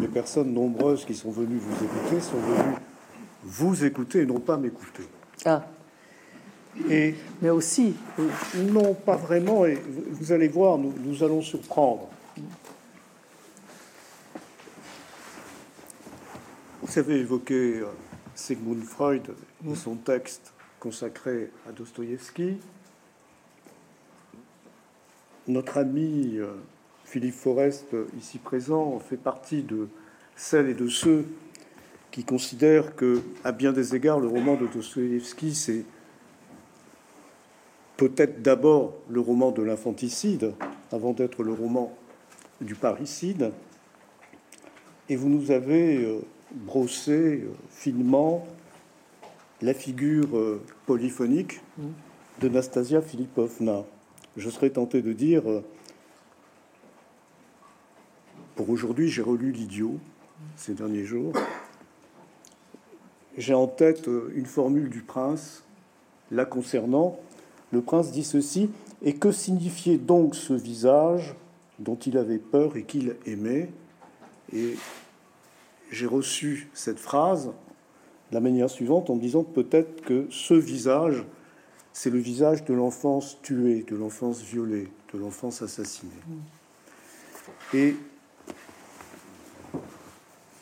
[0.00, 2.76] les personnes nombreuses qui sont venues vous écouter sont venues
[3.44, 5.04] vous écouter et non pas m'écouter.
[5.44, 5.66] Ah.
[6.88, 7.94] Et mais aussi
[8.56, 9.66] non, pas vraiment.
[9.66, 9.78] Et
[10.12, 12.08] vous allez voir, nous, nous allons surprendre.
[16.90, 17.86] Vous avez évoqué euh,
[18.34, 19.22] Sigmund Freud
[19.64, 22.56] et son texte consacré à Dostoïevski.
[25.46, 26.48] Notre ami euh,
[27.04, 29.86] Philippe Forest, ici présent, fait partie de
[30.34, 31.26] celles et de ceux
[32.10, 35.84] qui considèrent que, à bien des égards, le roman de Dostoïevski, c'est
[37.98, 40.54] peut-être d'abord le roman de l'infanticide,
[40.90, 41.96] avant d'être le roman
[42.60, 43.52] du parricide.
[45.08, 46.20] Et vous nous avez
[46.52, 48.46] euh, brossé euh, finement
[49.62, 51.60] la figure euh, polyphonique
[52.40, 53.84] de Nastasia Filipovna.
[54.36, 55.42] Je serais tenté de dire
[58.60, 59.98] pour aujourd'hui, j'ai relu L'Idiot
[60.56, 61.32] ces derniers jours.
[63.38, 65.62] J'ai en tête euh, une formule du prince,
[66.30, 67.18] la concernant.
[67.72, 68.70] Le prince dit ceci
[69.02, 71.34] Et que signifiait donc ce visage
[71.78, 73.70] dont il avait peur et qu'il aimait?
[75.90, 77.46] J'ai reçu cette phrase
[78.30, 81.24] de la manière suivante en disant peut-être que ce visage,
[81.92, 86.12] c'est le visage de l'enfance tuée, de l'enfance violée, de l'enfance assassinée.
[87.74, 87.96] Et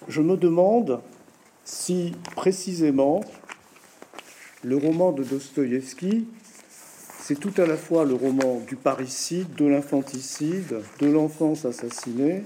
[0.08, 1.00] je me demande
[1.64, 3.20] si précisément
[4.64, 6.26] le roman de Dostoïevski,
[7.20, 12.44] c'est tout à la fois le roman du parricide, de l'infanticide, de l'enfance assassinée,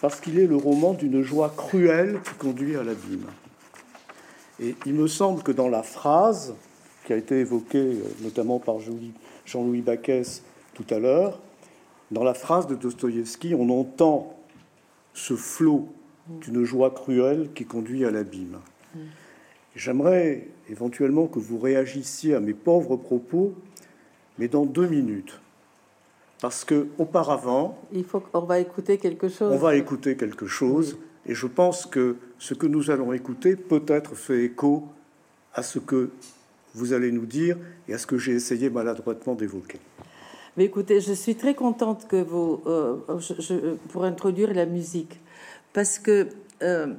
[0.00, 3.26] parce qu'il est le roman d'une joie cruelle qui conduit à l'abîme.
[4.60, 6.54] Et il me semble que dans la phrase
[7.06, 10.42] qui a été évoquée euh, notamment par Jean-Louis Bacchès
[10.74, 11.40] tout à l'heure,
[12.10, 14.36] dans la phrase de Dostoïevski, on entend
[15.14, 15.88] ce flot
[16.28, 18.58] d'une joie cruelle qui conduit à l'abîme.
[19.76, 23.54] J'aimerais éventuellement que vous réagissiez à mes pauvres propos,
[24.38, 25.40] mais dans deux minutes,
[26.40, 29.52] parce que auparavant, il faut qu'on va écouter quelque chose.
[29.52, 34.14] On va écouter quelque chose, et je pense que ce que nous allons écouter peut-être
[34.14, 34.84] fait écho
[35.54, 36.10] à ce que
[36.74, 37.56] vous allez nous dire
[37.88, 39.78] et à ce que j'ai essayé maladroitement d'évoquer.
[40.56, 42.96] Mais écoutez, je suis très contente que vous, euh,
[43.90, 45.20] pour introduire la musique,
[45.72, 46.28] parce que,
[46.62, 46.94] euh,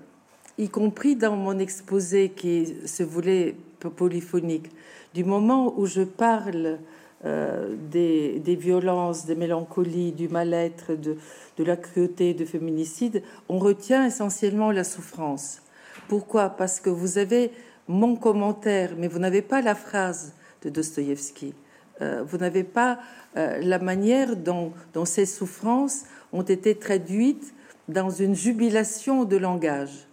[0.58, 3.56] y compris dans mon exposé qui se voulait
[3.98, 4.70] polyphonique,
[5.14, 6.80] du moment où je parle
[7.26, 11.18] euh, des, violences, des mélancolies, du mal-être, de,
[11.58, 15.62] de la cruauté, du féminicide, on retient essentiellement la souffrance.
[16.08, 16.50] Pourquoi?
[16.50, 17.52] Parce que vous avez
[17.88, 21.54] mon commentaire, mais vous n'avez pas la phrase de Dostoïevski.
[22.02, 23.00] Euh, vous n'avez pas
[23.38, 24.74] euh, la manière dont,
[25.06, 26.04] ces souffrances
[26.34, 27.54] ont été traduites
[27.88, 30.08] dans une jubilation de langage,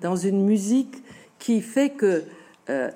[0.00, 1.02] dans une musique
[1.38, 2.24] qui fait que
[2.70, 2.90] euh,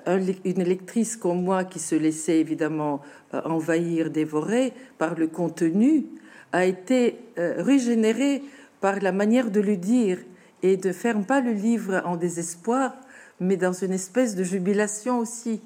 [0.45, 3.01] une lectrice comme moi, qui se laissait évidemment
[3.31, 6.05] envahir, dévorer par le contenu,
[6.53, 8.41] a été régénérée
[8.79, 10.19] par la manière de le dire
[10.63, 12.95] et de faire pas le livre en désespoir,
[13.39, 15.61] mais dans une espèce de jubilation aussi.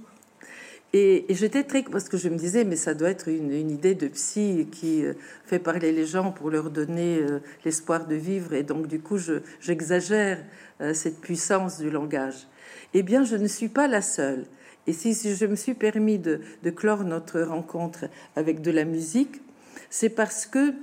[0.94, 4.08] Et, j'étais très parce que je me disais mais ça doit être une, idée de
[4.10, 5.14] psy qui euh,
[5.46, 9.18] fait parler les gens pour leur donner euh, l'espoir de vivre et donc du coup
[9.62, 10.44] j'exagère
[10.82, 12.46] euh, cette puissance du langage.
[12.94, 14.46] Eh bien je ne suis pas la seule.
[14.88, 16.42] Et si, je me suis permis de,
[16.76, 19.42] clore notre rencontre avec de la musique,
[19.90, 20.74] c'est parce que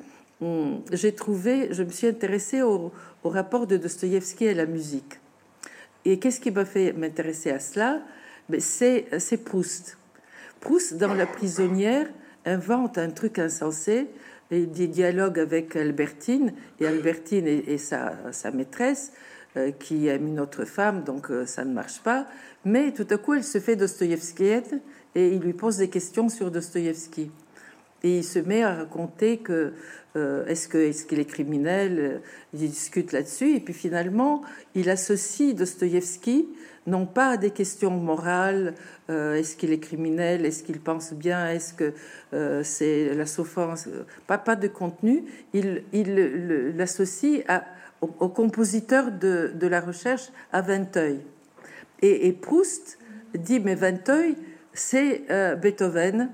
[0.41, 2.93] hum, j'ai trouvé, je me suis intéressée au,
[3.25, 5.19] rapport de Dostoïevski à la musique.
[6.07, 8.01] Et qu'est-ce qui m'a fait m'intéresser à cela?
[8.49, 9.99] Ben, C'est Proust.
[10.61, 12.09] Proust, dans La prisonnière,
[12.47, 14.07] invente un truc insensé,
[14.51, 18.15] et des dialogues avec Albertine, et Albertine et, sa,
[18.55, 19.13] maîtresse,
[19.79, 22.27] qui aime une autre femme, donc euh, ça ne marche pas.
[22.65, 24.81] Mais tout à coup, elle se fait dostoïevskienne
[25.15, 27.31] et il lui pose des questions sur Dostoïevski.
[28.05, 29.73] Et il se met à raconter que
[30.17, 32.19] euh, est-ce qu'il est, qu'il est, criminel euh,
[32.55, 33.57] Il discute là-dessus.
[33.57, 34.43] Et puis finalement,
[34.75, 36.49] il associe Dostoïevski
[36.87, 38.75] non pas à des questions morales,
[39.11, 41.93] euh, est-ce qu'il est criminel, est-ce qu'il pense bien, est-ce que
[42.65, 43.91] c'est la souffrance,
[44.27, 45.85] pas, pas de contenu, il
[46.77, 47.45] l'associe
[48.01, 51.21] au, compositeur de, la recherche à Vinteuil.
[52.01, 52.99] Et, et Proust
[53.35, 54.37] dit, mais Vinteuil,
[54.73, 55.25] c'est
[55.61, 56.31] Beethoven,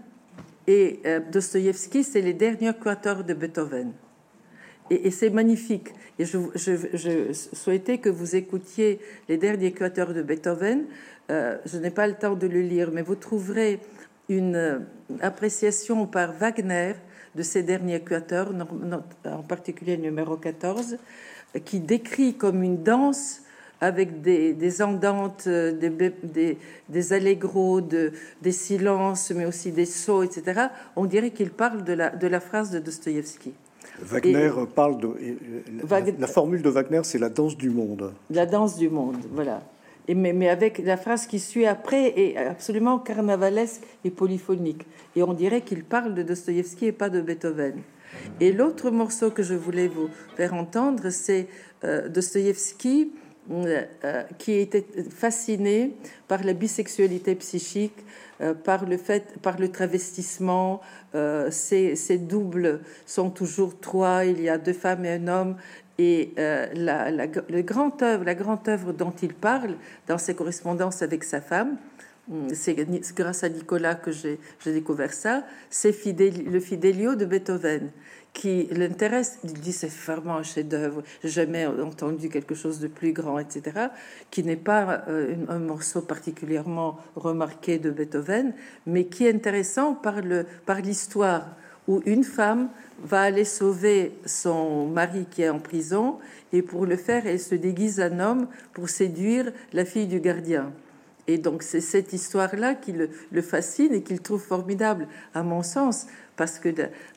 [0.67, 3.93] et euh, Dostoïevski, c'est les derniers quatuors de Beethoven.
[4.91, 5.89] Et, c'est magnifique.
[6.19, 10.85] Et je, je, souhaitais que vous écoutiez les derniers quatuors de Beethoven.
[11.31, 13.81] Euh, je n'ai pas le temps de le lire, mais vous trouverez
[14.29, 14.79] une euh,
[15.21, 16.95] appréciation par Wagner
[17.35, 18.53] de ces derniers quatuors,
[19.25, 20.99] en particulier le numéro 14,
[21.65, 23.43] qui décrit comme une danse
[23.81, 26.57] avec des, des andantes, euh, des,
[26.89, 31.93] des, allegros, de, des silences, mais aussi des sauts, etc., on dirait qu'il parle de
[31.93, 33.53] la, de la phrase de Dostoïevski.
[34.01, 35.09] Wagner parle de.
[36.19, 38.13] La, formule de Wagner, c'est la danse du monde.
[38.31, 39.63] La danse du monde, voilà.
[40.09, 44.85] Et mais, mais, avec la phrase qui suit après est absolument carnavalesque et polyphonique.
[45.17, 47.77] Et on dirait qu'il parle de Dostoïevski et pas de Beethoven.
[48.41, 51.49] Et l'autre morceau que je voulais vous faire entendre, c'est
[51.85, 53.11] euh, Dostoïevski
[53.51, 55.95] euh, qui était fasciné
[56.29, 58.07] par la bisexualité psychique,
[58.41, 60.81] euh, par le fait, par le travestissement.
[61.15, 64.25] Euh, ces, doubles sont toujours trois.
[64.25, 65.57] Il y a deux femmes et un homme.
[65.99, 69.77] Et la, grand œuvre, la grande œuvre dont il parle
[70.09, 71.77] dans ses correspondances avec sa femme,
[72.53, 72.75] c'est
[73.15, 77.91] grâce à Nicolas que j'ai découvert ça, c'est le Fidelio de Beethoven
[78.35, 83.39] qui l'intéresse, il dit c'est vraiment un chef-d'œuvre, jamais entendu quelque chose de plus grand,
[83.39, 83.89] etc.,
[84.31, 88.53] qui n'est pas euh, un morceau particulièrement remarqué de Beethoven,
[88.87, 91.47] mais qui est intéressant par l'histoire
[91.87, 92.71] où une femme
[93.03, 96.19] va aller sauver son mari qui est en prison
[96.53, 100.73] et pour le faire, elle se déguise en homme pour séduire la fille du gardien.
[101.27, 106.07] Et donc c'est cette histoire-là qui le fascine et qu'il trouve formidable, à mon sens,
[106.37, 106.69] parce que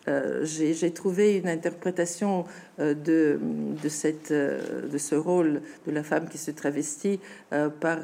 [0.08, 2.46] euh, j'ai trouvé une interprétation
[2.80, 3.40] euh, de,
[3.82, 7.20] de, cette, euh, de ce rôle de la femme qui se travestit
[7.80, 8.00] par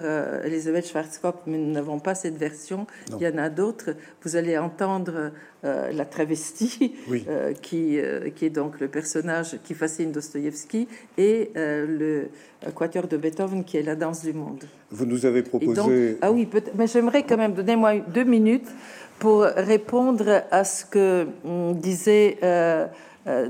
[0.45, 2.88] Elisabeth Schwarzkopf, mais nous n'avons pas cette version.
[3.09, 3.91] Il y en a d'autres.
[4.24, 5.32] Vous allez entendre
[5.64, 6.93] la travestie,
[7.61, 7.99] qui,
[8.36, 10.88] qui est donc le personnage qui fascine Dostoïevski,
[11.18, 12.30] et le
[12.74, 14.64] quatuor de Beethoven, qui est la danse du monde.
[14.91, 16.18] Vous nous avez proposé.
[16.22, 18.70] ah oui, mais j'aimerais quand même, donner moi deux minutes
[19.24, 22.88] pour répondre à ce que hum, disait euh,
[23.26, 23.47] euh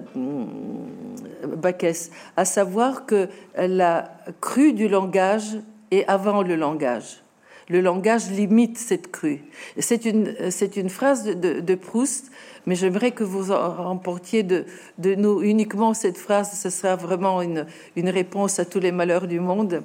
[2.37, 3.27] à savoir que
[3.57, 5.57] la crue du langage
[5.89, 7.23] est avant le langage.
[7.69, 9.41] Le langage limite cette crue.
[9.79, 10.35] C'est une,
[10.75, 12.31] une phrase de, Proust,
[12.67, 14.65] mais j'aimerais que vous remportiez de,
[14.99, 16.51] de nous uniquement cette phrase.
[16.51, 17.65] Ce sera vraiment une,
[17.95, 19.81] une réponse à tous les malheurs du monde.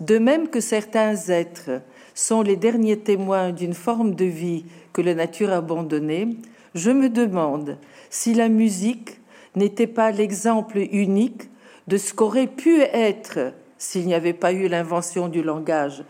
[0.00, 1.80] De même que certains êtres
[2.16, 6.30] sont les derniers témoins d'une forme de vie que la nature a abandonnée,
[6.74, 7.78] je me demande
[8.10, 9.20] si la musique
[9.54, 11.50] n'était pas l'exemple unique
[11.86, 16.04] de ce qu'aurait pu être s'il n'y avait pas eu l'invention du langage,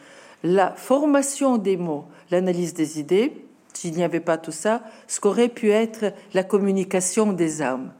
[0.44, 3.32] la formation des mots, l'analyse des idées,
[3.74, 7.92] s'il n'y avait pas tout ça, ce qu'aurait pu être la communication des âmes.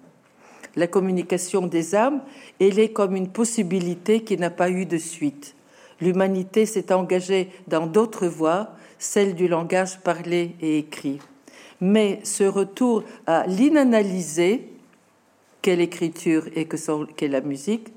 [0.76, 2.20] La communication des âmes,
[2.60, 5.56] elle est comme une possibilité qui n'a pas eu de suite.
[6.00, 11.20] L'humanité s'est engagée dans d'autres voies, celle du langage parlé et écrit.
[11.80, 14.70] Mais ce retour à l'inanalysé,
[15.62, 16.66] qu'est l'écriture et
[17.16, 17.88] qu'est la musique,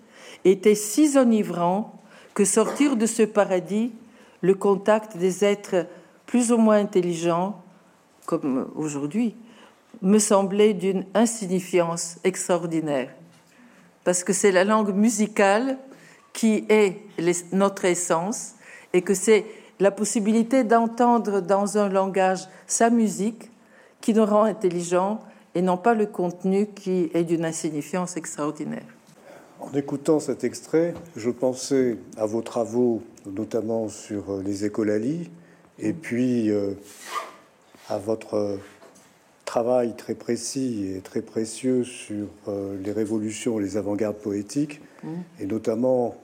[0.45, 1.99] était si enivrant
[2.34, 3.91] que sortir de ce paradis,
[4.41, 5.85] le contact des êtres
[6.26, 7.61] plus ou moins intelligents,
[8.26, 9.35] comme aujourd'hui,
[10.01, 13.09] me semblait d'une insignifiance extraordinaire.
[14.03, 15.77] Parce que c'est la langue musicale
[16.34, 16.97] qui est
[17.51, 18.53] notre essence
[18.93, 19.45] et que c'est
[19.80, 23.49] la possibilité d'entendre dans un langage sa musique
[24.01, 25.19] qui nous rend intelligents
[25.56, 28.85] et non pas le contenu qui est d'une insignifiance extraordinaire.
[29.60, 35.30] En écoutant cet extrait, je pensais à vos travaux, notamment sur euh, les écolalies,
[35.80, 36.76] et puis euh,
[37.89, 38.57] à votre
[39.49, 42.27] travail très précis et très précieux sur
[42.84, 45.07] les révolutions, les avant-gardes poétiques, mmh.
[45.39, 46.15] et notamment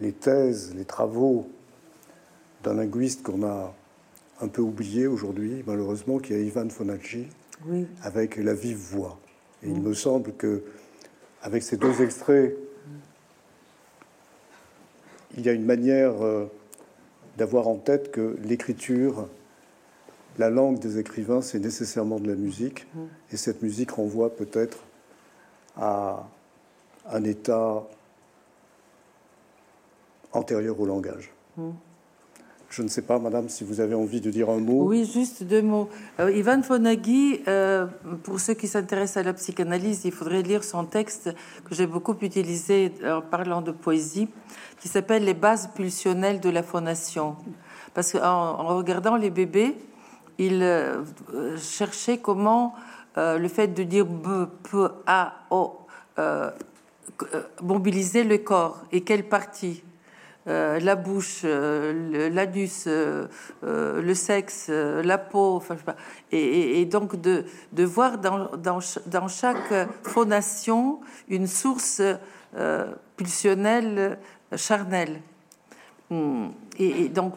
[0.00, 1.46] les thèses, les travaux
[2.64, 3.74] d'un linguiste qu'on a
[4.40, 7.26] un peu oublié aujourd'hui, malheureusement, qui est Ivan Fonacci,
[8.02, 9.18] avec La vive voix.
[9.62, 10.62] Et il me semble que,
[11.42, 12.56] avec ces deux extraits,
[15.36, 16.46] il y a une manière euh,
[17.36, 19.28] d'avoir en tête que l'écriture,
[20.40, 22.86] la langue des écrivains, c'est nécessairement de la musique.
[23.30, 24.78] Et cette musique renvoie peut-être
[25.76, 26.26] à
[27.12, 27.82] un état
[30.32, 31.30] antérieur au langage.
[32.70, 34.86] Je ne sais pas, madame, si vous avez envie de dire un mot.
[34.86, 35.90] Oui, juste deux mots.
[36.20, 37.86] Euh, Ivan Fonaghi, euh,
[38.22, 41.34] pour ceux qui s'intéressent à la psychanalyse, il faudrait lire son texte
[41.64, 44.28] que j'ai beaucoup utilisé en parlant de poésie,
[44.78, 47.36] qui s'appelle Les bases pulsionnelles de la phonation.
[47.92, 49.76] Parce qu'en en regardant les bébés,
[50.46, 51.04] il euh,
[51.56, 52.74] cherchait comment
[53.16, 55.76] le fait de dire B, P, A, O
[57.62, 59.82] mobiliser le corps et quelle partie?
[60.48, 63.26] Euh, la bouche, euh, l'anus, euh,
[63.62, 65.76] le sexe, la peau, enfin,
[66.32, 67.44] et, donc de,
[67.84, 68.80] voir dans,
[69.28, 72.00] chaque phonation une source
[73.16, 74.18] pulsionnelle
[74.56, 75.20] charnelle.
[76.08, 76.48] Hmm.
[76.78, 77.34] Et, donc,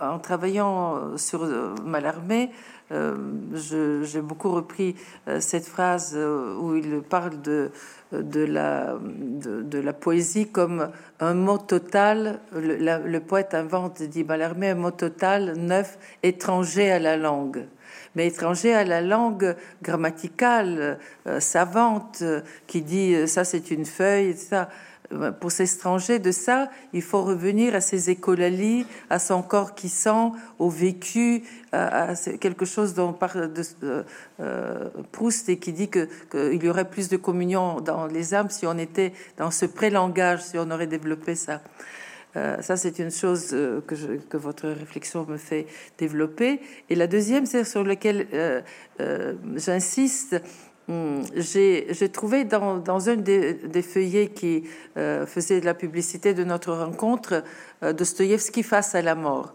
[0.00, 1.46] en travaillant sur
[1.84, 2.50] Malarmé,
[2.90, 4.96] j'ai beaucoup repris
[5.40, 7.70] cette phrase où il parle de
[8.12, 10.90] la, poésie comme
[11.20, 12.40] un mot total.
[12.54, 17.66] Le, poète invente, dit Mallarmé, un mot total, neuf, étranger à la langue.
[18.14, 22.22] Mais étranger à la langue grammaticale, euh, savante,
[22.66, 24.68] qui dit euh, ça c'est une feuille, ça
[25.40, 30.32] pour s'étranger de ça, il faut revenir à ses écolalies, à son corps qui sent,
[30.58, 33.62] au vécu, à, quelque chose dont parle de,
[34.40, 38.50] euh, Proust et qui dit que qu'il y aurait plus de communion dans les âmes
[38.50, 41.62] si on était dans ce pré-langage, si on aurait développé ça.
[42.36, 43.94] Euh, ça, c'est une chose euh, que,
[44.28, 45.66] que, votre réflexion me fait
[45.96, 46.60] développer.
[46.90, 48.62] Et la deuxième, c'est sur lequel
[49.56, 50.36] j'insiste.
[51.34, 54.64] J'ai trouvé dans, un des, feuillets qui
[54.96, 57.44] euh, faisait de la publicité de notre rencontre
[57.82, 59.52] euh, Dostoïevski face à la mort.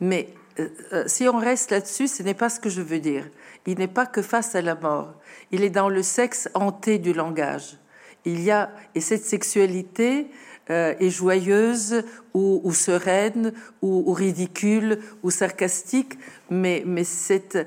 [0.00, 0.28] Mais
[0.58, 3.28] euh, si on reste là-dessus, ce n'est pas ce que je veux dire.
[3.64, 5.14] Il n'est pas que face à la mort.
[5.52, 7.78] Il est dans le sexe hanté du langage.
[8.24, 10.26] Il y a et cette sexualité
[10.68, 12.02] est joyeuse
[12.34, 13.52] ou, sereine
[13.82, 16.16] ou, ridicule ou sarcastique,
[16.50, 17.66] mais, cette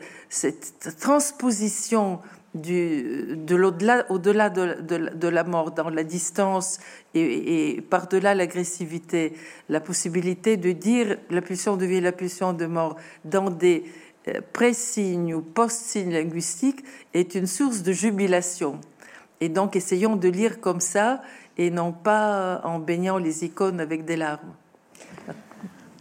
[1.00, 2.20] transposition
[2.56, 6.80] de l'au-delà, au-delà de, la mort, dans la distance
[7.14, 9.34] et, par-delà l'agressivité,
[9.69, 12.95] la possibilité de dire la pulsion de vie et la pulsion de mort
[13.26, 13.84] dans des
[14.27, 16.84] euh, pré-signes ou post-signes linguistiques
[17.14, 18.80] est une source de jubilation.
[19.41, 21.22] Et donc essayons de lire comme ça
[21.57, 24.53] et non pas en baignant les icônes avec des larmes.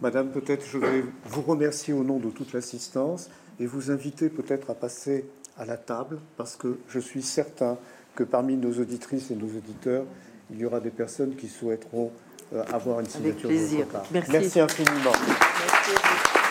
[0.01, 3.29] Madame, peut-être je vais vous remercier au nom de toute l'assistance
[3.59, 5.25] et vous inviter peut-être à passer
[5.57, 7.77] à la table parce que je suis certain
[8.15, 10.05] que parmi nos auditrices et nos auditeurs,
[10.51, 12.11] il y aura des personnes qui souhaiteront
[12.71, 13.79] avoir une signature plaisir.
[13.79, 14.05] de votre part.
[14.11, 14.31] Merci.
[14.31, 15.11] Merci infiniment.
[15.27, 16.44] Merci.